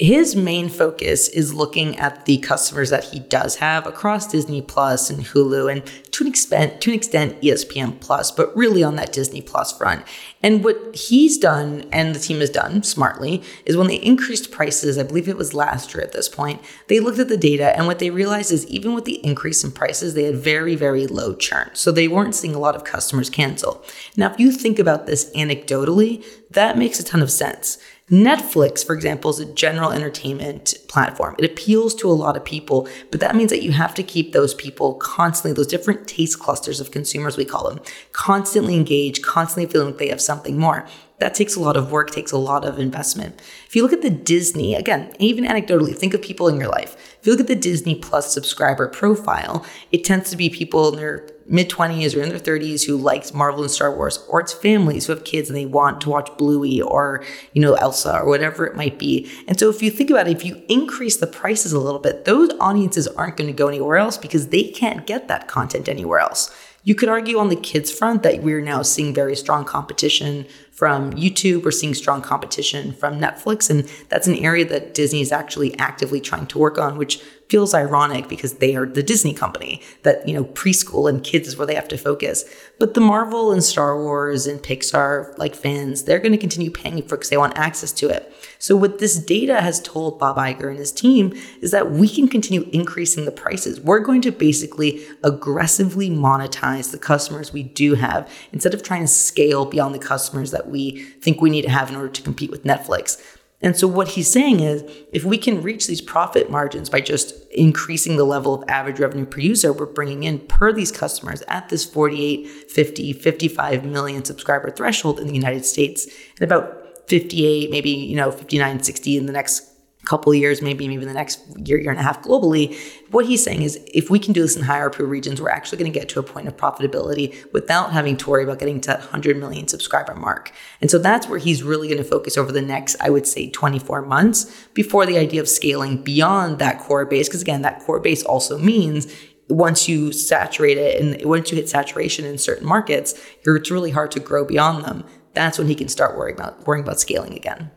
His 0.00 0.34
main 0.34 0.70
focus 0.70 1.28
is 1.28 1.52
looking 1.52 1.98
at 1.98 2.24
the 2.24 2.38
customers 2.38 2.88
that 2.88 3.04
he 3.04 3.18
does 3.18 3.56
have 3.56 3.86
across 3.86 4.26
Disney 4.26 4.62
Plus 4.62 5.10
and 5.10 5.22
Hulu 5.22 5.70
and 5.70 5.84
to 6.12 6.24
an 6.24 6.28
extent 6.28 6.80
to 6.80 6.90
an 6.90 6.96
extent 6.96 7.38
ESPN 7.42 8.00
Plus, 8.00 8.30
but 8.30 8.56
really 8.56 8.82
on 8.82 8.96
that 8.96 9.12
Disney 9.12 9.42
Plus 9.42 9.76
front. 9.76 10.02
And 10.42 10.64
what 10.64 10.96
he's 10.96 11.36
done 11.36 11.86
and 11.92 12.14
the 12.14 12.18
team 12.18 12.40
has 12.40 12.48
done 12.48 12.82
smartly 12.82 13.42
is 13.66 13.76
when 13.76 13.88
they 13.88 13.96
increased 13.96 14.50
prices, 14.50 14.96
I 14.96 15.02
believe 15.02 15.28
it 15.28 15.36
was 15.36 15.52
last 15.52 15.92
year 15.92 16.02
at 16.02 16.12
this 16.12 16.30
point, 16.30 16.62
they 16.88 16.98
looked 16.98 17.18
at 17.18 17.28
the 17.28 17.36
data 17.36 17.76
and 17.76 17.86
what 17.86 17.98
they 17.98 18.08
realized 18.08 18.52
is 18.52 18.66
even 18.68 18.94
with 18.94 19.04
the 19.04 19.22
increase 19.22 19.62
in 19.62 19.70
prices, 19.70 20.14
they 20.14 20.24
had 20.24 20.36
very, 20.36 20.76
very 20.76 21.06
low 21.08 21.34
churn. 21.34 21.68
So 21.74 21.92
they 21.92 22.08
weren't 22.08 22.34
seeing 22.34 22.54
a 22.54 22.58
lot 22.58 22.74
of 22.74 22.84
customers 22.84 23.28
cancel. 23.28 23.84
Now, 24.16 24.32
if 24.32 24.40
you 24.40 24.50
think 24.50 24.78
about 24.78 25.04
this 25.04 25.30
anecdotally, 25.32 26.24
that 26.50 26.78
makes 26.78 26.98
a 26.98 27.04
ton 27.04 27.20
of 27.20 27.30
sense. 27.30 27.76
Netflix, 28.10 28.84
for 28.84 28.94
example, 28.94 29.30
is 29.30 29.38
a 29.38 29.52
general 29.54 29.92
entertainment 29.92 30.74
platform. 30.88 31.36
It 31.38 31.44
appeals 31.44 31.94
to 31.96 32.10
a 32.10 32.12
lot 32.12 32.36
of 32.36 32.44
people, 32.44 32.88
but 33.12 33.20
that 33.20 33.36
means 33.36 33.50
that 33.50 33.62
you 33.62 33.70
have 33.70 33.94
to 33.94 34.02
keep 34.02 34.32
those 34.32 34.52
people 34.54 34.94
constantly, 34.94 35.54
those 35.54 35.68
different 35.68 36.08
taste 36.08 36.40
clusters 36.40 36.80
of 36.80 36.90
consumers, 36.90 37.36
we 37.36 37.44
call 37.44 37.68
them, 37.68 37.80
constantly 38.12 38.74
engaged, 38.74 39.22
constantly 39.22 39.70
feeling 39.70 39.88
like 39.90 39.98
they 39.98 40.08
have 40.08 40.20
something 40.20 40.58
more. 40.58 40.86
That 41.18 41.34
takes 41.34 41.54
a 41.54 41.60
lot 41.60 41.76
of 41.76 41.92
work, 41.92 42.10
takes 42.10 42.32
a 42.32 42.38
lot 42.38 42.64
of 42.64 42.78
investment. 42.78 43.40
If 43.70 43.76
you 43.76 43.84
look 43.84 43.92
at 43.92 44.02
the 44.02 44.10
Disney, 44.10 44.74
again, 44.74 45.14
even 45.20 45.44
anecdotally, 45.44 45.96
think 45.96 46.12
of 46.12 46.20
people 46.20 46.48
in 46.48 46.56
your 46.56 46.66
life. 46.66 47.16
If 47.20 47.24
you 47.24 47.32
look 47.32 47.40
at 47.40 47.46
the 47.46 47.54
Disney 47.54 47.94
Plus 47.94 48.34
subscriber 48.34 48.88
profile, 48.88 49.64
it 49.92 50.02
tends 50.02 50.28
to 50.30 50.36
be 50.36 50.50
people 50.50 50.88
in 50.88 50.96
their 50.96 51.28
mid 51.46 51.70
20s 51.70 52.16
or 52.16 52.20
in 52.20 52.30
their 52.30 52.40
30s 52.40 52.84
who 52.84 52.96
likes 52.96 53.32
Marvel 53.32 53.62
and 53.62 53.70
Star 53.70 53.94
Wars, 53.94 54.26
or 54.28 54.40
it's 54.40 54.52
families 54.52 55.06
who 55.06 55.12
have 55.12 55.22
kids 55.22 55.48
and 55.48 55.56
they 55.56 55.66
want 55.66 56.00
to 56.00 56.10
watch 56.10 56.36
Bluey 56.36 56.82
or, 56.82 57.24
you 57.52 57.62
know, 57.62 57.74
Elsa 57.74 58.18
or 58.18 58.26
whatever 58.26 58.66
it 58.66 58.74
might 58.74 58.98
be. 58.98 59.30
And 59.46 59.56
so 59.56 59.70
if 59.70 59.84
you 59.84 59.92
think 59.92 60.10
about 60.10 60.26
it, 60.26 60.36
if 60.36 60.44
you 60.44 60.60
increase 60.68 61.18
the 61.18 61.28
prices 61.28 61.72
a 61.72 61.78
little 61.78 62.00
bit, 62.00 62.24
those 62.24 62.50
audiences 62.58 63.06
aren't 63.06 63.36
going 63.36 63.46
to 63.46 63.56
go 63.56 63.68
anywhere 63.68 63.98
else 63.98 64.18
because 64.18 64.48
they 64.48 64.64
can't 64.64 65.06
get 65.06 65.28
that 65.28 65.46
content 65.46 65.88
anywhere 65.88 66.18
else. 66.18 66.50
You 66.82 66.94
could 66.94 67.08
argue 67.08 67.38
on 67.38 67.48
the 67.48 67.56
kids 67.56 67.90
front 67.90 68.22
that 68.22 68.42
we're 68.42 68.62
now 68.62 68.82
seeing 68.82 69.12
very 69.12 69.36
strong 69.36 69.64
competition 69.64 70.46
from 70.72 71.12
YouTube. 71.12 71.64
We're 71.64 71.72
seeing 71.72 71.94
strong 71.94 72.22
competition 72.22 72.92
from 72.92 73.20
Netflix. 73.20 73.68
And 73.68 73.90
that's 74.08 74.26
an 74.26 74.36
area 74.36 74.64
that 74.64 74.94
Disney 74.94 75.20
is 75.20 75.30
actually 75.30 75.78
actively 75.78 76.20
trying 76.20 76.46
to 76.46 76.58
work 76.58 76.78
on, 76.78 76.96
which 76.96 77.22
feels 77.50 77.74
ironic 77.74 78.28
because 78.28 78.54
they 78.54 78.76
are 78.76 78.86
the 78.86 79.02
Disney 79.02 79.34
company 79.34 79.82
that, 80.04 80.26
you 80.26 80.32
know, 80.32 80.44
preschool 80.44 81.08
and 81.08 81.24
kids 81.24 81.48
is 81.48 81.56
where 81.56 81.66
they 81.66 81.74
have 81.74 81.88
to 81.88 81.98
focus. 81.98 82.44
But 82.78 82.94
the 82.94 83.00
Marvel 83.00 83.52
and 83.52 83.62
Star 83.62 84.00
Wars 84.00 84.46
and 84.46 84.62
Pixar 84.62 85.36
like 85.36 85.56
fans, 85.56 86.04
they're 86.04 86.20
going 86.20 86.32
to 86.32 86.38
continue 86.38 86.70
paying 86.70 87.02
for 87.02 87.16
because 87.16 87.28
they 87.28 87.36
want 87.36 87.58
access 87.58 87.90
to 87.92 88.08
it. 88.08 88.32
So 88.60 88.76
what 88.76 89.00
this 89.00 89.18
data 89.18 89.60
has 89.60 89.80
told 89.80 90.18
Bob 90.18 90.36
Iger 90.36 90.68
and 90.68 90.78
his 90.78 90.92
team 90.92 91.32
is 91.60 91.72
that 91.72 91.90
we 91.90 92.08
can 92.08 92.28
continue 92.28 92.68
increasing 92.72 93.24
the 93.24 93.32
prices. 93.32 93.80
We're 93.80 94.00
going 94.00 94.20
to 94.22 94.30
basically 94.30 95.04
aggressively 95.24 96.08
monetize 96.08 96.92
the 96.92 96.98
customers 96.98 97.52
we 97.52 97.64
do 97.64 97.94
have 97.96 98.30
instead 98.52 98.74
of 98.74 98.82
trying 98.82 99.02
to 99.02 99.08
scale 99.08 99.64
beyond 99.64 99.94
the 99.94 99.98
customers 99.98 100.52
that 100.52 100.68
we 100.68 101.02
think 101.20 101.40
we 101.40 101.50
need 101.50 101.62
to 101.62 101.70
have 101.70 101.90
in 101.90 101.96
order 101.96 102.10
to 102.10 102.22
compete 102.22 102.50
with 102.50 102.64
Netflix. 102.64 103.20
And 103.62 103.76
so 103.76 103.86
what 103.86 104.08
he's 104.08 104.30
saying 104.30 104.60
is 104.60 104.82
if 105.12 105.24
we 105.24 105.36
can 105.36 105.62
reach 105.62 105.86
these 105.86 106.00
profit 106.00 106.50
margins 106.50 106.88
by 106.88 107.00
just 107.00 107.34
increasing 107.50 108.16
the 108.16 108.24
level 108.24 108.54
of 108.54 108.68
average 108.68 108.98
revenue 108.98 109.26
per 109.26 109.40
user 109.40 109.72
we're 109.72 109.86
bringing 109.86 110.22
in 110.22 110.38
per 110.38 110.72
these 110.72 110.90
customers 110.90 111.42
at 111.48 111.68
this 111.68 111.84
48, 111.84 112.46
50, 112.46 113.12
55 113.12 113.84
million 113.84 114.24
subscriber 114.24 114.70
threshold 114.70 115.20
in 115.20 115.26
the 115.26 115.34
United 115.34 115.66
States 115.66 116.06
and 116.38 116.50
about 116.50 117.08
58, 117.08 117.70
maybe, 117.70 117.90
you 117.90 118.16
know, 118.16 118.30
59, 118.30 118.82
60 118.82 119.16
in 119.16 119.26
the 119.26 119.32
next 119.32 119.69
couple 120.10 120.34
years, 120.34 120.60
maybe 120.60 120.88
maybe 120.88 121.04
the 121.04 121.12
next 121.12 121.40
year, 121.64 121.78
year 121.78 121.92
and 121.92 122.00
a 122.00 122.02
half 122.02 122.20
globally. 122.20 122.76
What 123.12 123.26
he's 123.26 123.44
saying 123.44 123.62
is 123.62 123.78
if 123.94 124.10
we 124.10 124.18
can 124.18 124.32
do 124.32 124.42
this 124.42 124.56
in 124.56 124.64
higher 124.64 124.90
ARPU 124.90 125.08
regions, 125.08 125.40
we're 125.40 125.50
actually 125.50 125.78
going 125.78 125.92
to 125.92 125.96
get 125.96 126.08
to 126.08 126.18
a 126.18 126.22
point 126.24 126.48
of 126.48 126.56
profitability 126.56 127.50
without 127.52 127.92
having 127.92 128.16
to 128.16 128.28
worry 128.28 128.42
about 128.42 128.58
getting 128.58 128.80
to 128.80 128.88
that 128.88 128.98
100 128.98 129.36
million 129.36 129.68
subscriber 129.68 130.16
mark. 130.16 130.50
And 130.80 130.90
so 130.90 130.98
that's 130.98 131.28
where 131.28 131.38
he's 131.38 131.62
really 131.62 131.86
going 131.86 132.02
to 132.02 132.04
focus 132.04 132.36
over 132.36 132.50
the 132.50 132.60
next, 132.60 132.96
I 133.00 133.08
would 133.08 133.24
say, 133.24 133.50
24 133.50 134.02
months 134.02 134.66
before 134.74 135.06
the 135.06 135.16
idea 135.16 135.40
of 135.40 135.48
scaling 135.48 136.02
beyond 136.02 136.58
that 136.58 136.80
core 136.80 137.06
base. 137.06 137.28
Because 137.28 137.42
again, 137.42 137.62
that 137.62 137.80
core 137.84 138.00
base 138.00 138.24
also 138.24 138.58
means 138.58 139.14
once 139.48 139.88
you 139.88 140.12
saturate 140.12 140.76
it 140.76 141.00
and 141.00 141.24
once 141.24 141.52
you 141.52 141.56
hit 141.56 141.68
saturation 141.68 142.24
in 142.24 142.36
certain 142.36 142.66
markets, 142.66 143.14
it's 143.44 143.70
really 143.70 143.92
hard 143.92 144.10
to 144.10 144.18
grow 144.18 144.44
beyond 144.44 144.84
them. 144.84 145.04
That's 145.34 145.56
when 145.56 145.68
he 145.68 145.76
can 145.76 145.88
start 145.88 146.18
worrying 146.18 146.36
about 146.36 146.66
worrying 146.66 146.84
about 146.84 146.98
scaling 146.98 147.34
again. 147.34 147.70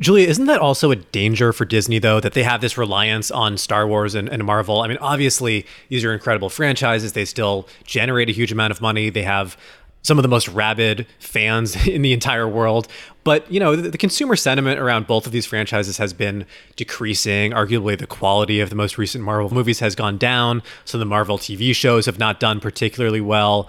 Julia, 0.00 0.26
isn't 0.26 0.46
that 0.46 0.60
also 0.60 0.90
a 0.90 0.96
danger 0.96 1.52
for 1.52 1.64
Disney, 1.64 2.00
though, 2.00 2.18
that 2.18 2.32
they 2.32 2.42
have 2.42 2.60
this 2.60 2.76
reliance 2.76 3.30
on 3.30 3.56
Star 3.56 3.86
Wars 3.86 4.16
and, 4.16 4.28
and, 4.28 4.44
Marvel? 4.44 4.80
I 4.80 4.88
mean, 4.88 4.98
obviously, 5.00 5.66
these 5.88 6.04
are 6.04 6.12
incredible 6.12 6.50
franchises. 6.50 7.12
They 7.12 7.24
still 7.24 7.68
generate 7.84 8.28
a 8.28 8.32
huge 8.32 8.50
amount 8.50 8.72
of 8.72 8.80
money. 8.80 9.08
They 9.08 9.22
have 9.22 9.56
some 10.02 10.18
of 10.18 10.22
the 10.22 10.28
most 10.28 10.48
rabid 10.48 11.06
fans 11.20 11.86
in 11.86 12.02
the 12.02 12.12
entire 12.12 12.48
world. 12.48 12.88
But, 13.22 13.50
you 13.50 13.60
know, 13.60 13.76
the, 13.76 13.90
the 13.90 13.98
consumer 13.98 14.34
sentiment 14.34 14.80
around 14.80 15.06
both 15.06 15.26
of 15.26 15.32
these 15.32 15.46
franchises 15.46 15.96
has 15.98 16.12
been 16.12 16.44
decreasing. 16.74 17.52
Arguably, 17.52 17.96
the 17.96 18.06
quality 18.06 18.58
of 18.60 18.70
the 18.70 18.76
most 18.76 18.98
recent 18.98 19.22
Marvel 19.22 19.54
movies 19.54 19.78
has 19.78 19.94
gone 19.94 20.18
down. 20.18 20.62
Some 20.84 20.98
of 20.98 21.06
the 21.06 21.08
Marvel 21.08 21.38
TV 21.38 21.72
shows 21.72 22.06
have 22.06 22.18
not 22.18 22.40
done 22.40 22.58
particularly 22.58 23.20
well 23.20 23.68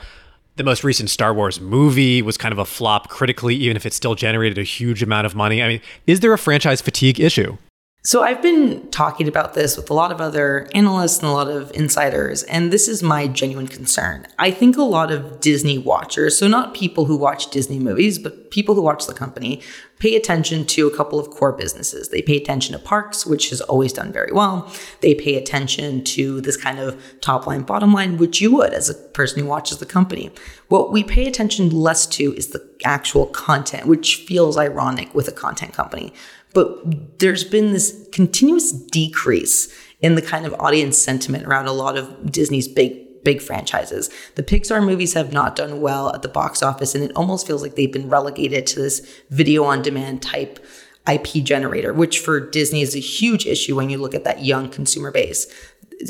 the 0.55 0.63
most 0.63 0.83
recent 0.83 1.09
Star 1.09 1.33
Wars 1.33 1.59
movie 1.59 2.21
was 2.21 2.37
kind 2.37 2.51
of 2.51 2.59
a 2.59 2.65
flop 2.65 3.09
critically, 3.09 3.55
even 3.55 3.75
if 3.75 3.85
it 3.85 3.93
still 3.93 4.15
generated 4.15 4.57
a 4.57 4.63
huge 4.63 5.03
amount 5.03 5.25
of 5.25 5.35
money. 5.35 5.61
I 5.61 5.67
mean, 5.67 5.81
is 6.07 6.21
there 6.21 6.33
a 6.33 6.37
franchise 6.37 6.81
fatigue 6.81 7.19
issue? 7.19 7.57
So 8.05 8.21
I've 8.21 8.39
been 8.39 8.87
talking 8.91 9.27
about 9.27 9.55
this 9.55 9.75
with 9.75 9.89
a 9.89 9.93
lot 9.95 10.11
of 10.11 10.21
other 10.21 10.69
analysts 10.75 11.17
and 11.17 11.27
a 11.27 11.31
lot 11.31 11.49
of 11.49 11.71
insiders, 11.73 12.43
and 12.43 12.71
this 12.71 12.87
is 12.87 13.01
my 13.01 13.25
genuine 13.27 13.67
concern. 13.67 14.27
I 14.37 14.51
think 14.51 14.77
a 14.77 14.83
lot 14.83 15.11
of 15.11 15.39
Disney 15.39 15.79
watchers, 15.79 16.37
so 16.37 16.47
not 16.47 16.75
people 16.75 17.05
who 17.05 17.17
watch 17.17 17.49
Disney 17.49 17.79
movies, 17.79 18.19
but 18.19 18.51
people 18.51 18.75
who 18.75 18.83
watch 18.83 19.07
the 19.07 19.15
company, 19.15 19.59
pay 19.97 20.15
attention 20.15 20.67
to 20.67 20.85
a 20.85 20.95
couple 20.95 21.19
of 21.19 21.31
core 21.31 21.53
businesses. 21.53 22.09
They 22.09 22.21
pay 22.21 22.37
attention 22.37 22.73
to 22.73 22.79
parks, 22.79 23.25
which 23.25 23.49
has 23.49 23.59
always 23.61 23.91
done 23.91 24.13
very 24.13 24.31
well. 24.31 24.71
They 25.01 25.15
pay 25.15 25.35
attention 25.35 26.03
to 26.03 26.41
this 26.41 26.57
kind 26.57 26.77
of 26.77 27.01
top 27.21 27.47
line, 27.47 27.63
bottom 27.63 27.91
line, 27.91 28.17
which 28.17 28.39
you 28.39 28.55
would 28.55 28.71
as 28.71 28.87
a 28.87 28.93
person 28.93 29.39
who 29.39 29.49
watches 29.49 29.79
the 29.79 29.85
company. 29.87 30.31
What 30.67 30.91
we 30.91 31.03
pay 31.03 31.27
attention 31.27 31.71
less 31.71 32.05
to 32.07 32.35
is 32.35 32.49
the 32.49 32.69
actual 32.83 33.25
content, 33.25 33.87
which 33.87 34.17
feels 34.27 34.57
ironic 34.57 35.15
with 35.15 35.27
a 35.27 35.31
content 35.31 35.73
company. 35.73 36.13
But 36.55 37.19
there's 37.19 37.43
been 37.43 37.71
this 37.73 38.07
continuous 38.11 38.71
decrease 38.71 39.71
in 39.99 40.15
the 40.15 40.21
kind 40.21 40.45
of 40.47 40.55
audience 40.55 40.97
sentiment 40.97 41.45
around 41.45 41.67
a 41.67 41.73
lot 41.73 41.97
of 41.97 42.31
Disney's 42.31 42.67
big 42.67 43.03
big 43.23 43.41
franchises. 43.41 44.09
The 44.35 44.43
Pixar 44.43 44.85
movies 44.85 45.13
have 45.13 45.33
not 45.33 45.55
done 45.55 45.81
well 45.81 46.13
at 46.13 46.21
the 46.21 46.27
box 46.27 46.61
office 46.61 46.93
and 46.93 47.03
it 47.03 47.11
almost 47.15 47.47
feels 47.47 47.63
like 47.63 47.75
they've 47.75 47.91
been 47.91 48.07
relegated 48.07 48.67
to 48.67 48.79
this 48.79 49.01
video 49.31 49.63
on 49.63 49.81
demand 49.81 50.21
type 50.21 50.63
IP 51.11 51.43
generator, 51.43 51.91
which 51.91 52.19
for 52.19 52.39
Disney 52.39 52.83
is 52.83 52.95
a 52.95 52.99
huge 52.99 53.47
issue 53.47 53.75
when 53.75 53.89
you 53.89 53.97
look 53.97 54.13
at 54.13 54.25
that 54.25 54.45
young 54.45 54.69
consumer 54.69 55.11
base 55.11 55.47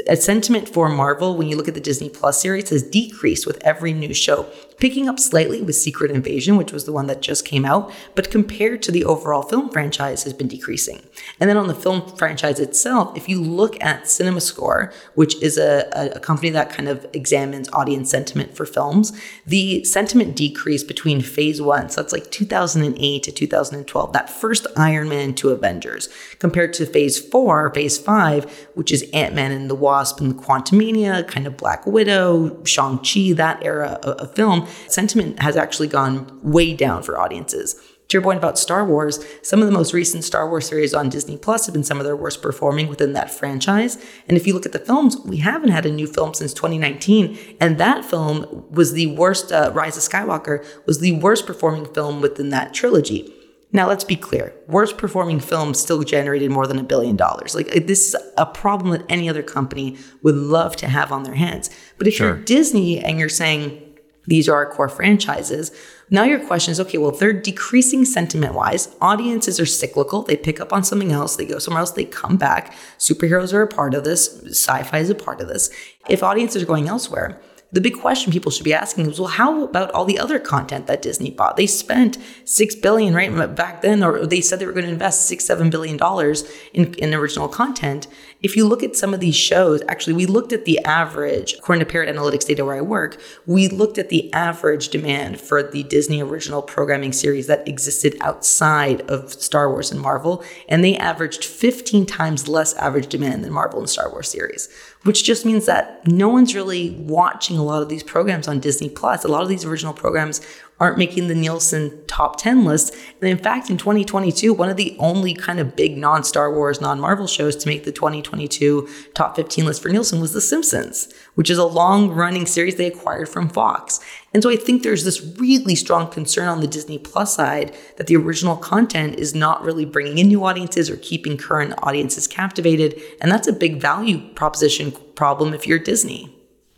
a 0.08 0.16
sentiment 0.16 0.68
for 0.68 0.90
Marvel, 0.90 1.36
when 1.36 1.48
you 1.48 1.56
look 1.56 1.68
at 1.68 1.74
the 1.74 1.80
Disney 1.80 2.10
Plus 2.10 2.42
series, 2.42 2.70
has 2.70 2.84
decreased 2.84 3.46
with 3.46 3.62
every 3.64 3.94
new 3.94 4.14
show, 4.14 4.50
picking 4.80 5.08
up 5.08 5.20
slightly 5.20 5.62
with 5.62 5.76
Secret 5.76 6.12
Invasion, 6.12 6.58
which 6.58 6.72
was 6.72 6.86
the 6.86 6.92
one 6.92 7.08
that 7.08 7.22
just 7.22 7.46
came 7.46 7.64
out, 7.64 7.92
but 8.16 8.32
compared 8.32 8.82
to 8.82 8.92
the 8.92 9.06
overall 9.06 9.44
film 9.44 9.70
franchise, 9.70 10.24
has 10.24 10.34
been 10.34 10.48
decreasing. 10.48 11.04
And 11.40 11.50
then 11.50 11.58
on 11.58 11.68
the 11.68 11.76
film 11.76 12.16
franchise 12.18 12.60
itself, 12.60 13.16
if 13.16 13.30
you 13.30 13.42
look 13.42 13.82
at 13.82 14.04
CinemaScore, 14.04 14.92
which 15.14 15.42
is 15.42 15.58
a, 15.58 15.88
a 16.16 16.20
company 16.20 16.50
that 16.50 16.72
kind 16.72 16.90
of 16.90 17.06
examines 17.14 17.70
audience 17.74 18.10
sentiment 18.10 18.56
for 18.56 18.66
films, 18.66 19.14
the 19.46 19.84
sentiment 19.84 20.36
decrease 20.36 20.84
between 20.84 21.22
phase 21.22 21.62
one, 21.62 21.90
so 21.90 22.02
that's 22.02 22.14
like 22.14 22.32
2008 22.32 23.24
to 23.24 23.32
2012, 23.32 24.14
that 24.14 24.30
first 24.30 24.66
Iron 24.76 25.10
Man 25.10 25.36
to 25.36 25.50
Avengers, 25.52 26.10
compared 26.40 26.74
to 26.74 26.86
phase 26.88 27.20
four, 27.20 27.72
phase 27.74 28.00
five, 28.00 28.68
which 28.74 28.92
is 28.92 29.08
Ant 29.14 29.36
Man 29.36 29.52
and 29.52 29.70
the 29.70 29.76
the 29.76 29.82
Wasp 29.82 30.22
and 30.22 30.32
the 30.32 30.42
Quantumania, 30.42 31.28
kind 31.28 31.46
of 31.46 31.58
Black 31.58 31.86
Widow, 31.86 32.64
Shang-Chi, 32.64 33.34
that 33.34 33.62
era 33.62 34.00
of, 34.04 34.18
of 34.18 34.34
film, 34.34 34.65
sentiment 34.88 35.40
has 35.40 35.56
actually 35.56 35.88
gone 35.88 36.40
way 36.44 36.74
down 36.74 37.04
for 37.04 37.20
audiences. 37.20 37.76
To 38.10 38.18
your 38.18 38.22
point 38.22 38.38
about 38.38 38.60
Star 38.60 38.86
Wars, 38.86 39.26
some 39.42 39.62
of 39.62 39.66
the 39.66 39.72
most 39.72 39.92
recent 39.92 40.24
Star 40.24 40.48
Wars 40.48 40.68
series 40.68 40.94
on 40.94 41.10
Disney 41.10 41.38
Plus 41.38 41.66
have 41.66 41.74
been 41.74 41.84
some 41.84 41.98
of 41.98 42.06
their 42.06 42.16
worst 42.16 42.42
performing 42.42 42.88
within 42.88 43.14
that 43.14 43.32
franchise. 43.32 43.98
And 44.28 44.38
if 44.38 44.46
you 44.46 44.54
look 44.54 44.68
at 44.68 44.74
the 44.74 44.80
films, 44.80 45.18
we 45.26 45.38
haven't 45.38 45.70
had 45.70 45.88
a 45.88 45.92
new 45.92 46.06
film 46.06 46.36
since 46.36 46.54
2019. 46.54 47.58
And 47.60 47.80
that 47.80 48.06
film 48.06 48.66
was 48.70 48.94
the 48.94 49.08
worst, 49.08 49.52
uh, 49.52 49.72
Rise 49.74 49.98
of 49.98 50.04
Skywalker 50.04 50.64
was 50.86 51.00
the 51.00 51.14
worst 51.14 51.48
performing 51.48 51.92
film 51.94 52.22
within 52.22 52.50
that 52.50 52.76
trilogy. 52.76 53.34
Now, 53.72 53.88
let's 53.88 54.04
be 54.04 54.16
clear. 54.16 54.54
Worst 54.68 54.98
performing 54.98 55.40
films 55.40 55.80
still 55.80 56.04
generated 56.04 56.52
more 56.52 56.68
than 56.68 56.78
a 56.78 56.84
billion 56.84 57.16
dollars. 57.16 57.56
Like, 57.56 57.68
this 57.88 58.14
is 58.14 58.16
a 58.38 58.46
problem 58.46 58.92
that 58.92 59.04
any 59.10 59.28
other 59.28 59.44
company 59.44 59.98
would 60.22 60.36
love 60.36 60.76
to 60.78 60.88
have 60.88 61.12
on 61.12 61.24
their 61.24 61.34
hands. 61.34 61.70
But 61.98 62.08
if 62.08 62.14
sure. 62.14 62.28
you're 62.28 62.38
Disney 62.38 63.00
and 63.00 63.20
you're 63.20 63.28
saying, 63.28 63.82
these 64.28 64.50
are 64.50 64.56
our 64.56 64.72
core 64.72 64.90
franchises, 64.90 65.72
now 66.10 66.24
your 66.24 66.46
question 66.46 66.72
is 66.72 66.80
okay, 66.80 66.98
well, 66.98 67.12
they're 67.12 67.34
decreasing 67.34 68.06
sentiment 68.06 68.54
wise, 68.54 68.96
audiences 69.02 69.60
are 69.60 69.66
cyclical. 69.66 70.22
They 70.22 70.38
pick 70.38 70.60
up 70.60 70.72
on 70.72 70.84
something 70.84 71.12
else, 71.12 71.36
they 71.36 71.46
go 71.46 71.58
somewhere 71.58 71.80
else, 71.80 71.92
they 71.92 72.06
come 72.06 72.38
back. 72.38 72.74
Superheroes 73.00 73.54
are 73.54 73.64
a 73.64 73.68
part 73.68 73.94
of 73.94 74.04
this, 74.04 74.44
sci 74.46 74.84
fi 74.84 75.00
is 75.00 75.10
a 75.10 75.16
part 75.16 75.42
of 75.42 75.48
this. 75.48 75.70
If 76.08 76.22
audiences 76.22 76.62
are 76.62 76.68
going 76.68 76.88
elsewhere, 76.88 77.42
the 77.72 77.82
big 77.82 78.00
question 78.00 78.32
people 78.32 78.52
should 78.52 78.64
be 78.64 78.74
asking 78.74 79.10
is, 79.10 79.20
well, 79.20 79.28
how 79.28 79.64
about 79.64 79.92
all 79.92 80.06
the 80.06 80.20
other 80.20 80.40
content 80.40 80.88
that 80.88 81.02
Disney 81.02 81.32
bought? 81.32 81.58
They 81.58 81.68
spent 81.68 82.18
six 82.46 82.76
billion 82.76 83.14
right 83.14 83.54
back 83.54 83.82
then, 83.82 84.04
or 84.04 84.26
they 84.26 84.40
said 84.40 84.60
they 84.60 84.66
were 84.66 84.72
going 84.72 84.86
to 84.86 84.92
invest 84.92 85.28
six, 85.28 85.44
seven 85.44 85.70
billion 85.70 85.98
dollars 85.98 86.50
in, 86.74 86.94
in 86.94 87.14
original 87.14 87.50
content. 87.50 88.08
If 88.46 88.56
you 88.56 88.68
look 88.68 88.84
at 88.84 88.96
some 88.96 89.12
of 89.12 89.20
these 89.20 89.36
shows, 89.36 89.82
actually, 89.88 90.14
we 90.14 90.28
looked 90.28 90.54
at 90.54 90.66
the 90.66 90.78
average, 90.86 91.56
according 91.56 91.84
to 91.84 91.92
Parrot 91.92 92.16
Analytics 92.16 92.46
data 92.46 92.64
where 92.64 92.76
I 92.76 92.82
work, 92.82 93.20
we 93.48 93.68
looked 93.68 93.98
at 93.98 94.10
the 94.10 94.32
average 94.34 94.90
demand 94.90 95.42
for 95.42 95.64
the 95.64 95.82
Disney 95.82 96.22
original 96.22 96.62
programming 96.62 97.12
series 97.12 97.48
that 97.48 97.68
existed 97.68 98.16
outside 98.22 99.02
of 99.10 99.34
Star 99.34 99.68
Wars 99.68 99.92
and 99.92 100.00
Marvel, 100.00 100.44
and 100.70 100.84
they 100.84 100.96
averaged 100.96 101.44
15 101.44 102.06
times 102.06 102.48
less 102.48 102.76
average 102.76 103.08
demand 103.08 103.44
than 103.44 103.52
Marvel 103.52 103.80
and 103.80 103.90
Star 103.90 104.12
Wars 104.12 104.30
series 104.30 104.70
which 105.06 105.24
just 105.24 105.46
means 105.46 105.68
that 105.68 106.06
no 106.08 106.28
one's 106.28 106.56
really 106.56 106.90
watching 106.90 107.60
a 107.60 107.64
lot 107.64 107.84
of 107.84 107.90
these 107.90 108.02
programs 108.02 108.48
on 108.48 108.60
Disney 108.60 108.90
Plus. 108.90 109.24
A 109.24 109.28
lot 109.28 109.44
of 109.44 109.50
these 109.50 109.64
original 109.64 109.94
programs 109.94 110.42
aren't 110.80 110.98
making 110.98 111.28
the 111.28 111.36
Nielsen 111.36 112.06
top 112.08 112.38
10 112.38 112.66
list. 112.66 112.94
And 113.22 113.30
in 113.30 113.38
fact, 113.38 113.70
in 113.70 113.78
2022, 113.78 114.54
one 114.54 114.70
of 114.70 114.78
the 114.78 114.96
only 115.00 115.34
kind 115.34 115.60
of 115.60 115.76
big 115.76 115.98
non 115.98 116.24
Star 116.24 116.54
Wars, 116.54 116.82
non 116.82 117.00
Marvel 117.00 117.28
shows 117.28 117.56
to 117.58 117.68
make 117.68 117.86
the 117.86 117.92
2022 117.92 118.88
top 119.14 119.36
15 119.36 119.66
list 119.66 119.82
for 119.82 119.90
Nielsen 119.90 120.20
was 120.20 120.34
The 120.34 120.42
Simpsons, 120.42 121.14
which 121.36 121.50
is 121.50 121.58
a 121.58 121.66
long 121.66 122.10
running 122.10 122.46
series 122.46 122.76
they 122.76 122.88
acquired 122.88 123.30
from 123.30 123.50
Fox. 123.50 124.00
And 124.34 124.44
so 124.44 124.50
I 124.50 124.58
think 124.58 124.84
there's 124.84 125.06
this 125.06 125.22
really 125.38 125.76
strong 125.76 126.10
concern 126.10 126.50
on 126.50 126.60
the 126.60 126.68
Disney 126.68 126.98
Plus 126.98 127.36
side 127.36 127.74
that 127.96 128.08
the 128.08 128.18
original 128.18 128.58
content 128.58 129.18
is 129.18 129.34
not 129.34 129.64
really 129.64 129.86
bringing 129.86 130.18
in 130.18 130.28
new 130.28 130.44
audiences 130.44 130.90
or 130.90 130.98
keeping 130.98 131.38
current 131.38 131.74
audiences 131.84 132.28
captivated. 132.28 133.02
And 133.22 133.32
that's 133.32 133.48
a 133.48 133.54
big 133.54 133.80
value 133.80 134.28
proposition 134.34 134.92
problem 135.16 135.54
if 135.54 135.66
you're 135.66 135.80
Disney. 135.80 136.36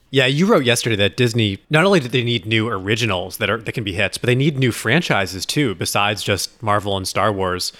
Yeah, 0.09 0.25
you 0.25 0.45
wrote 0.45 0.63
yesterday 0.63 0.95
that 0.97 1.17
Disney 1.17 1.59
not 1.69 1.83
only 1.83 1.99
do 1.99 2.07
they 2.07 2.23
need 2.23 2.45
new 2.45 2.69
originals 2.69 3.37
that 3.37 3.49
are 3.49 3.57
that 3.57 3.73
can 3.73 3.83
be 3.83 3.93
hits, 3.93 4.17
but 4.17 4.27
they 4.27 4.35
need 4.35 4.57
new 4.57 4.71
franchises 4.71 5.45
too, 5.45 5.75
besides 5.75 6.23
just 6.23 6.61
Marvel 6.63 6.95
and 6.95 7.07
Star 7.07 7.31
Wars. 7.31 7.73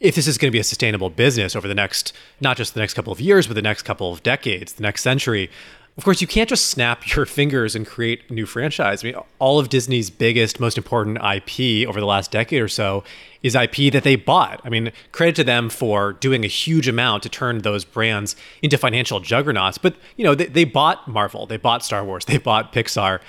If 0.00 0.14
this 0.14 0.26
is 0.26 0.38
going 0.38 0.50
to 0.50 0.52
be 0.52 0.60
a 0.60 0.64
sustainable 0.64 1.10
business 1.10 1.54
over 1.54 1.68
the 1.68 1.74
next 1.74 2.12
not 2.40 2.56
just 2.56 2.74
the 2.74 2.80
next 2.80 2.94
couple 2.94 3.12
of 3.12 3.20
years, 3.20 3.46
but 3.46 3.54
the 3.54 3.62
next 3.62 3.82
couple 3.82 4.12
of 4.12 4.22
decades, 4.22 4.74
the 4.74 4.82
next 4.82 5.02
century, 5.02 5.50
of 5.96 6.02
course, 6.04 6.20
you 6.20 6.26
can't 6.26 6.48
just 6.48 6.66
snap 6.66 7.14
your 7.14 7.26
fingers 7.26 7.76
and 7.76 7.86
create 7.86 8.22
a 8.28 8.32
new 8.32 8.46
franchise. 8.46 9.04
I 9.04 9.08
mean, 9.08 9.16
all 9.38 9.58
of 9.58 9.68
Disney's 9.68 10.10
biggest, 10.10 10.58
most 10.60 10.76
important 10.76 11.18
IP 11.18 11.88
over 11.88 12.00
the 12.00 12.06
last 12.06 12.30
decade 12.30 12.60
or 12.60 12.68
so 12.68 13.04
is 13.42 13.54
IP 13.54 13.92
that 13.92 14.02
they 14.02 14.16
bought. 14.16 14.60
I 14.64 14.70
mean, 14.70 14.90
credit 15.12 15.36
to 15.36 15.44
them 15.44 15.68
for 15.68 16.14
doing 16.14 16.44
a 16.44 16.48
huge 16.48 16.88
amount 16.88 17.22
to 17.24 17.28
turn 17.28 17.58
those 17.58 17.84
brands 17.84 18.34
into 18.62 18.78
financial 18.78 19.20
juggernauts. 19.20 19.78
But, 19.78 19.96
you 20.16 20.24
know, 20.24 20.34
they, 20.34 20.46
they 20.46 20.64
bought 20.64 21.06
Marvel, 21.06 21.46
they 21.46 21.58
bought 21.58 21.84
Star 21.84 22.04
Wars, 22.04 22.24
they 22.26 22.38
bought 22.38 22.72
Pixar 22.72 23.20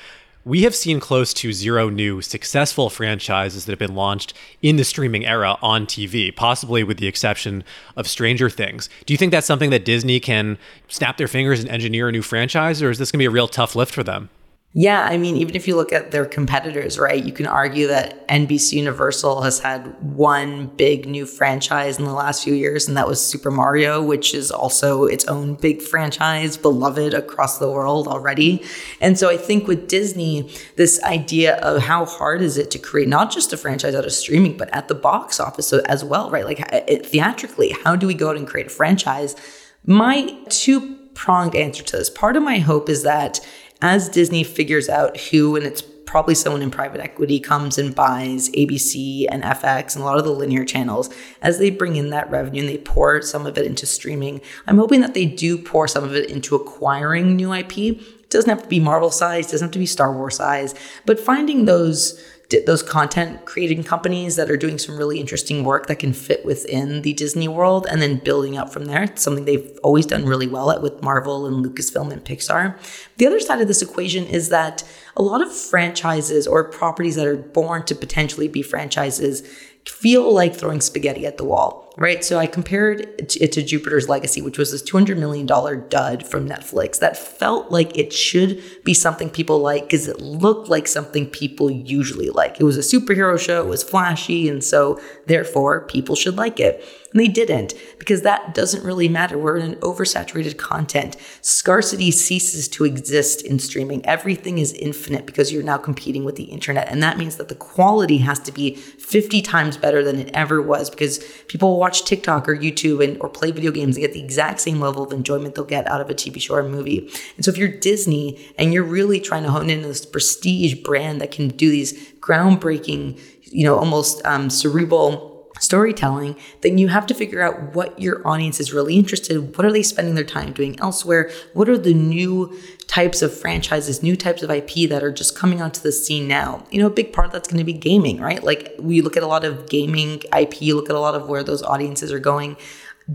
we 0.45 0.61
have 0.61 0.75
seen 0.75 0.99
close 0.99 1.33
to 1.33 1.51
zero 1.51 1.89
new 1.89 2.21
successful 2.21 2.91
franchises 2.91 3.65
that 3.65 3.71
have 3.71 3.79
been 3.79 3.95
launched 3.95 4.35
in 4.61 4.75
the 4.75 4.83
streaming 4.83 5.25
era 5.25 5.57
on 5.61 5.87
TV, 5.87 6.33
possibly 6.33 6.83
with 6.83 6.99
the 6.99 7.07
exception 7.07 7.63
of 7.97 8.07
Stranger 8.07 8.47
Things. 8.47 8.87
Do 9.07 9.13
you 9.13 9.17
think 9.17 9.31
that's 9.31 9.47
something 9.47 9.71
that 9.71 9.83
Disney 9.83 10.19
can 10.19 10.59
snap 10.87 11.17
their 11.17 11.27
fingers 11.27 11.59
and 11.59 11.69
engineer 11.69 12.09
a 12.09 12.11
new 12.11 12.21
franchise, 12.21 12.83
or 12.83 12.91
is 12.91 12.99
this 12.99 13.11
going 13.11 13.17
to 13.17 13.23
be 13.23 13.25
a 13.25 13.31
real 13.31 13.47
tough 13.47 13.75
lift 13.75 13.91
for 13.91 14.03
them? 14.03 14.29
Yeah, 14.77 15.05
I 15.05 15.15
mean, 15.15 15.37
even 15.37 15.55
if 15.55 15.69
you 15.69 15.77
look 15.77 15.93
at 15.93 16.11
their 16.11 16.25
competitors, 16.25 16.99
right, 16.99 17.23
you 17.23 17.31
can 17.31 17.47
argue 17.47 17.87
that 17.87 18.27
NBC 18.27 18.73
Universal 18.73 19.43
has 19.43 19.59
had 19.59 19.95
one 20.03 20.67
big 20.67 21.05
new 21.07 21.25
franchise 21.25 21.97
in 21.97 22.03
the 22.03 22.11
last 22.11 22.43
few 22.43 22.53
years, 22.53 22.85
and 22.85 22.97
that 22.97 23.07
was 23.07 23.25
Super 23.25 23.51
Mario, 23.51 24.03
which 24.03 24.33
is 24.33 24.51
also 24.51 25.05
its 25.05 25.23
own 25.29 25.55
big 25.55 25.81
franchise, 25.81 26.57
beloved 26.57 27.13
across 27.13 27.57
the 27.57 27.71
world 27.71 28.09
already. 28.09 28.65
And 28.99 29.17
so 29.17 29.29
I 29.29 29.37
think 29.37 29.65
with 29.65 29.87
Disney, 29.87 30.51
this 30.75 31.01
idea 31.03 31.55
of 31.59 31.81
how 31.83 32.03
hard 32.03 32.41
is 32.41 32.57
it 32.57 32.69
to 32.71 32.77
create 32.77 33.07
not 33.07 33.31
just 33.31 33.53
a 33.53 33.57
franchise 33.57 33.95
out 33.95 34.03
of 34.03 34.11
streaming, 34.11 34.57
but 34.57 34.69
at 34.75 34.89
the 34.89 34.95
box 34.95 35.39
office 35.39 35.71
as 35.71 36.03
well, 36.03 36.29
right? 36.29 36.43
Like 36.43 36.59
it, 36.73 37.05
theatrically, 37.05 37.73
how 37.85 37.95
do 37.95 38.07
we 38.07 38.13
go 38.13 38.31
out 38.31 38.35
and 38.35 38.45
create 38.45 38.67
a 38.67 38.71
franchise? 38.71 39.37
My 39.85 40.37
two 40.49 40.97
pronged 41.13 41.55
answer 41.55 41.81
to 41.81 41.97
this 41.97 42.09
part 42.09 42.35
of 42.35 42.43
my 42.43 42.59
hope 42.59 42.89
is 42.89 43.03
that 43.03 43.39
as 43.81 44.09
Disney 44.09 44.43
figures 44.43 44.89
out 44.89 45.17
who, 45.17 45.55
and 45.55 45.65
it's 45.65 45.81
probably 46.05 46.35
someone 46.35 46.61
in 46.61 46.71
private 46.71 47.01
equity 47.01 47.39
comes 47.39 47.77
and 47.77 47.93
buys 47.93 48.49
ABC 48.51 49.25
and 49.29 49.43
FX 49.43 49.95
and 49.95 50.03
a 50.03 50.05
lot 50.05 50.17
of 50.17 50.23
the 50.23 50.31
linear 50.31 50.63
channels, 50.63 51.13
as 51.41 51.59
they 51.59 51.69
bring 51.69 51.95
in 51.95 52.09
that 52.11 52.29
revenue 52.29 52.61
and 52.61 52.69
they 52.69 52.77
pour 52.77 53.21
some 53.21 53.45
of 53.45 53.57
it 53.57 53.65
into 53.65 53.85
streaming, 53.85 54.39
I'm 54.67 54.77
hoping 54.77 55.01
that 55.01 55.13
they 55.13 55.25
do 55.25 55.57
pour 55.57 55.87
some 55.87 56.03
of 56.03 56.15
it 56.15 56.29
into 56.29 56.55
acquiring 56.55 57.35
new 57.35 57.53
IP. 57.53 57.77
It 57.77 58.29
doesn't 58.29 58.49
have 58.49 58.63
to 58.63 58.69
be 58.69 58.79
Marvel 58.79 59.11
size, 59.11 59.51
doesn't 59.51 59.67
have 59.67 59.73
to 59.73 59.79
be 59.79 59.85
Star 59.85 60.13
Wars 60.13 60.37
size, 60.37 60.73
but 61.05 61.19
finding 61.19 61.65
those 61.65 62.23
those 62.65 62.83
content 62.83 63.45
creating 63.45 63.83
companies 63.83 64.35
that 64.35 64.51
are 64.51 64.57
doing 64.57 64.77
some 64.77 64.97
really 64.97 65.19
interesting 65.19 65.63
work 65.63 65.87
that 65.87 65.99
can 65.99 66.13
fit 66.13 66.45
within 66.45 67.01
the 67.01 67.13
Disney 67.13 67.47
world 67.47 67.87
and 67.89 68.01
then 68.01 68.17
building 68.17 68.57
up 68.57 68.71
from 68.71 68.85
there. 68.85 69.03
It's 69.03 69.23
something 69.23 69.45
they've 69.45 69.77
always 69.83 70.05
done 70.05 70.25
really 70.25 70.47
well 70.47 70.71
at 70.71 70.81
with 70.81 71.01
Marvel 71.01 71.45
and 71.45 71.65
Lucasfilm 71.65 72.11
and 72.11 72.23
Pixar. 72.23 72.77
The 73.17 73.27
other 73.27 73.39
side 73.39 73.61
of 73.61 73.67
this 73.67 73.81
equation 73.81 74.25
is 74.25 74.49
that 74.49 74.83
a 75.15 75.23
lot 75.23 75.41
of 75.41 75.51
franchises 75.51 76.45
or 76.45 76.63
properties 76.65 77.15
that 77.15 77.25
are 77.25 77.37
born 77.37 77.83
to 77.85 77.95
potentially 77.95 78.47
be 78.47 78.61
franchises 78.61 79.47
feel 79.87 80.33
like 80.33 80.55
throwing 80.55 80.81
spaghetti 80.81 81.25
at 81.25 81.37
the 81.37 81.43
wall, 81.43 81.93
right? 81.97 82.23
So 82.23 82.37
I 82.37 82.47
compared 82.47 83.01
it 83.19 83.51
to 83.51 83.61
Jupiter's 83.61 84.09
Legacy, 84.09 84.41
which 84.41 84.57
was 84.57 84.71
this 84.71 84.83
$200 84.83 85.17
million 85.17 85.45
dud 85.45 86.25
from 86.25 86.49
Netflix 86.49 86.99
that 86.99 87.17
felt 87.17 87.71
like 87.71 87.97
it 87.97 88.11
should 88.11 88.61
be 88.83 88.93
something 88.93 89.29
people 89.29 89.59
like 89.59 89.83
because 89.83 90.07
it 90.07 90.21
looked 90.21 90.69
like 90.69 90.87
something 90.87 91.29
people 91.29 91.69
usually 91.69 92.29
like. 92.29 92.59
It 92.59 92.63
was 92.63 92.77
a 92.77 92.81
superhero 92.81 93.39
show, 93.39 93.61
it 93.61 93.69
was 93.69 93.83
flashy, 93.83 94.49
and 94.49 94.63
so 94.63 94.99
therefore 95.27 95.81
people 95.87 96.15
should 96.15 96.35
like 96.35 96.59
it. 96.59 96.83
And 97.15 97.23
they 97.23 97.29
didn't 97.29 97.73
because 97.97 98.23
that 98.23 98.53
doesn't 98.53 98.83
really 98.83 99.07
matter. 99.07 99.37
We're 99.37 99.55
in 99.55 99.71
an 99.71 99.79
oversaturated 99.79 100.57
content. 100.57 101.15
Scarcity 101.39 102.11
ceases 102.11 102.67
to 102.67 102.83
exist 102.83 103.41
in 103.41 103.57
streaming. 103.57 104.05
Everything 104.05 104.57
is 104.57 104.73
infinite 104.73 105.25
because 105.25 105.49
you're 105.49 105.63
now 105.63 105.77
competing 105.77 106.25
with 106.25 106.35
the 106.35 106.43
internet. 106.43 106.89
And 106.89 107.01
that 107.01 107.17
means 107.17 107.37
that 107.37 107.47
the 107.47 107.55
quality 107.55 108.17
has 108.17 108.39
to 108.39 108.51
be 108.51 108.75
50 108.75 109.41
times 109.43 109.77
better 109.77 110.03
than 110.03 110.19
it 110.19 110.29
ever 110.33 110.61
was 110.61 110.89
because 110.89 111.19
people 111.47 111.79
watch 111.79 112.03
TikTok 112.03 112.49
or 112.49 112.55
YouTube 112.57 113.01
and 113.01 113.17
or 113.21 113.29
play 113.29 113.51
video 113.51 113.71
games 113.71 113.95
and 113.95 114.03
get 114.03 114.11
the 114.11 114.21
exact 114.21 114.59
same 114.59 114.81
level 114.81 115.01
of 115.01 115.13
enjoyment 115.13 115.55
they'll 115.55 115.63
get 115.63 115.89
out 115.89 116.01
of 116.01 116.09
a 116.09 116.13
TV 116.13 116.41
show 116.41 116.55
or 116.55 116.63
movie. 116.63 117.09
And 117.37 117.45
so 117.45 117.49
if 117.49 117.57
you're 117.57 117.69
Disney 117.69 118.45
and 118.57 118.73
you're 118.73 118.83
really 118.83 119.21
trying 119.21 119.43
to 119.43 119.51
hone 119.51 119.69
in 119.69 119.83
on 119.83 119.87
this 119.87 120.05
prestige 120.05 120.83
brand 120.83 121.21
that 121.21 121.31
can 121.31 121.47
do 121.47 121.69
these 121.69 121.93
groundbreaking, 122.15 123.21
you 123.43 123.63
know, 123.63 123.77
almost 123.77 124.21
um, 124.25 124.49
cerebral 124.49 125.34
storytelling, 125.65 126.35
then 126.61 126.77
you 126.77 126.87
have 126.87 127.05
to 127.07 127.13
figure 127.13 127.41
out 127.41 127.75
what 127.75 127.99
your 127.99 128.25
audience 128.27 128.59
is 128.59 128.71
really 128.71 128.97
interested 128.97 129.35
in. 129.35 129.51
What 129.53 129.65
are 129.65 129.71
they 129.71 129.83
spending 129.83 130.15
their 130.15 130.23
time 130.23 130.53
doing 130.53 130.79
elsewhere? 130.79 131.31
What 131.53 131.67
are 131.67 131.77
the 131.77 131.93
new 131.93 132.57
types 132.87 133.21
of 133.21 133.35
franchises, 133.35 134.03
new 134.03 134.15
types 134.15 134.43
of 134.43 134.49
IP 134.49 134.87
that 134.89 135.03
are 135.03 135.11
just 135.11 135.37
coming 135.37 135.61
onto 135.61 135.81
the 135.81 135.91
scene 135.91 136.27
now? 136.27 136.65
You 136.71 136.79
know, 136.79 136.87
a 136.87 136.91
big 136.91 137.11
part 137.11 137.31
that's 137.31 137.47
going 137.47 137.57
to 137.59 137.63
be 137.63 137.73
gaming, 137.73 138.19
right? 138.19 138.43
Like 138.43 138.75
we 138.79 139.01
look 139.01 139.17
at 139.17 139.23
a 139.23 139.27
lot 139.27 139.43
of 139.43 139.67
gaming 139.69 140.21
IP, 140.37 140.61
look 140.73 140.89
at 140.89 140.95
a 140.95 140.99
lot 140.99 141.15
of 141.15 141.27
where 141.27 141.43
those 141.43 141.63
audiences 141.63 142.11
are 142.11 142.19
going. 142.19 142.57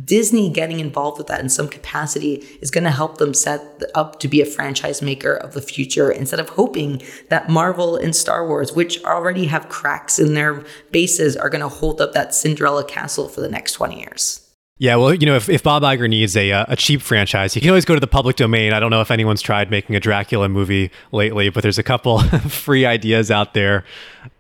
Disney 0.05 0.51
getting 0.51 0.79
involved 0.79 1.19
with 1.19 1.27
that 1.27 1.41
in 1.41 1.49
some 1.49 1.69
capacity 1.69 2.47
is 2.61 2.71
going 2.71 2.85
to 2.85 2.91
help 2.91 3.19
them 3.19 3.35
set 3.35 3.83
up 3.95 4.21
to 4.21 4.29
be 4.29 4.41
a 4.41 4.47
franchise 4.47 5.03
maker 5.03 5.35
of 5.35 5.55
the 5.55 5.63
future 5.63 6.11
instead 6.11 6.39
of 6.39 6.51
hoping 6.51 7.03
that 7.29 7.49
Marvel 7.49 7.97
and 7.97 8.15
Star 8.15 8.47
Wars, 8.47 8.73
which 8.73 9.03
already 9.05 9.47
have 9.47 9.69
cracks 9.69 10.19
in 10.19 10.35
their 10.35 10.65
bases, 10.93 11.37
are 11.37 11.51
going 11.51 11.61
to 11.61 11.69
hold 11.69 12.01
up 12.01 12.13
that 12.13 12.35
Cinderella 12.35 12.85
castle 12.85 13.29
for 13.29 13.41
the 13.41 13.49
next 13.49 13.73
20 13.73 13.99
years. 14.01 14.47
Yeah, 14.81 14.97
well, 14.97 15.13
you 15.13 15.27
know, 15.27 15.37
if, 15.37 15.51
if 15.51 15.63
Bob 15.63 15.83
Iger 15.83 16.09
needs 16.09 16.35
a, 16.39 16.53
uh, 16.53 16.65
a 16.69 16.75
cheap 16.75 17.03
franchise, 17.03 17.53
he 17.53 17.61
can 17.61 17.69
always 17.69 17.85
go 17.85 17.93
to 17.93 18.01
the 18.01 18.07
public 18.07 18.37
domain. 18.37 18.73
I 18.73 18.81
don't 18.81 18.89
know 18.89 19.03
if 19.03 19.11
anyone's 19.11 19.43
tried 19.43 19.71
making 19.71 19.95
a 19.95 20.01
Dracula 20.01 20.49
movie 20.49 20.91
lately, 21.13 21.51
but 21.51 21.63
there's 21.63 21.77
a 21.77 21.83
couple 21.83 22.19
free 22.49 22.87
ideas 22.87 23.31
out 23.31 23.53
there. 23.53 23.85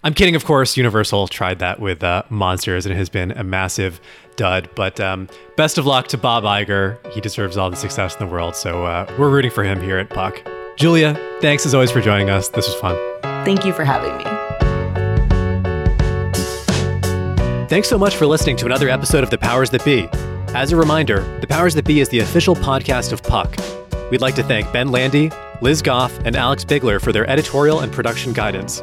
I'm 0.02 0.14
kidding, 0.14 0.34
of 0.34 0.46
course. 0.46 0.78
Universal 0.78 1.28
tried 1.28 1.58
that 1.58 1.78
with 1.78 2.02
uh, 2.02 2.22
Monsters, 2.30 2.86
and 2.86 2.94
it 2.94 2.96
has 2.96 3.10
been 3.10 3.32
a 3.32 3.44
massive 3.44 4.00
dud. 4.40 4.70
But 4.74 4.98
um, 4.98 5.28
best 5.56 5.76
of 5.76 5.84
luck 5.84 6.08
to 6.08 6.18
Bob 6.18 6.44
Iger. 6.44 6.98
He 7.12 7.20
deserves 7.20 7.58
all 7.58 7.68
the 7.68 7.76
success 7.76 8.14
in 8.14 8.26
the 8.26 8.32
world. 8.32 8.56
So 8.56 8.84
uh, 8.86 9.06
we're 9.18 9.28
rooting 9.28 9.50
for 9.50 9.62
him 9.62 9.80
here 9.82 9.98
at 9.98 10.08
Puck. 10.08 10.42
Julia, 10.76 11.14
thanks 11.42 11.66
as 11.66 11.74
always 11.74 11.90
for 11.90 12.00
joining 12.00 12.30
us. 12.30 12.48
This 12.48 12.66
was 12.66 12.74
fun. 12.76 12.96
Thank 13.44 13.66
you 13.66 13.74
for 13.74 13.84
having 13.84 14.16
me. 14.16 14.24
Thanks 17.68 17.88
so 17.88 17.98
much 17.98 18.16
for 18.16 18.26
listening 18.26 18.56
to 18.56 18.66
another 18.66 18.88
episode 18.88 19.22
of 19.22 19.30
The 19.30 19.38
Powers 19.38 19.70
That 19.70 19.84
Be. 19.84 20.08
As 20.54 20.72
a 20.72 20.76
reminder, 20.76 21.20
The 21.40 21.46
Powers 21.46 21.74
That 21.74 21.84
Be 21.84 22.00
is 22.00 22.08
the 22.08 22.20
official 22.20 22.56
podcast 22.56 23.12
of 23.12 23.22
Puck. 23.22 23.54
We'd 24.10 24.22
like 24.22 24.34
to 24.36 24.42
thank 24.42 24.72
Ben 24.72 24.90
Landy, 24.90 25.30
Liz 25.60 25.82
Goff, 25.82 26.18
and 26.24 26.34
Alex 26.34 26.64
Bigler 26.64 26.98
for 26.98 27.12
their 27.12 27.28
editorial 27.28 27.80
and 27.80 27.92
production 27.92 28.32
guidance. 28.32 28.82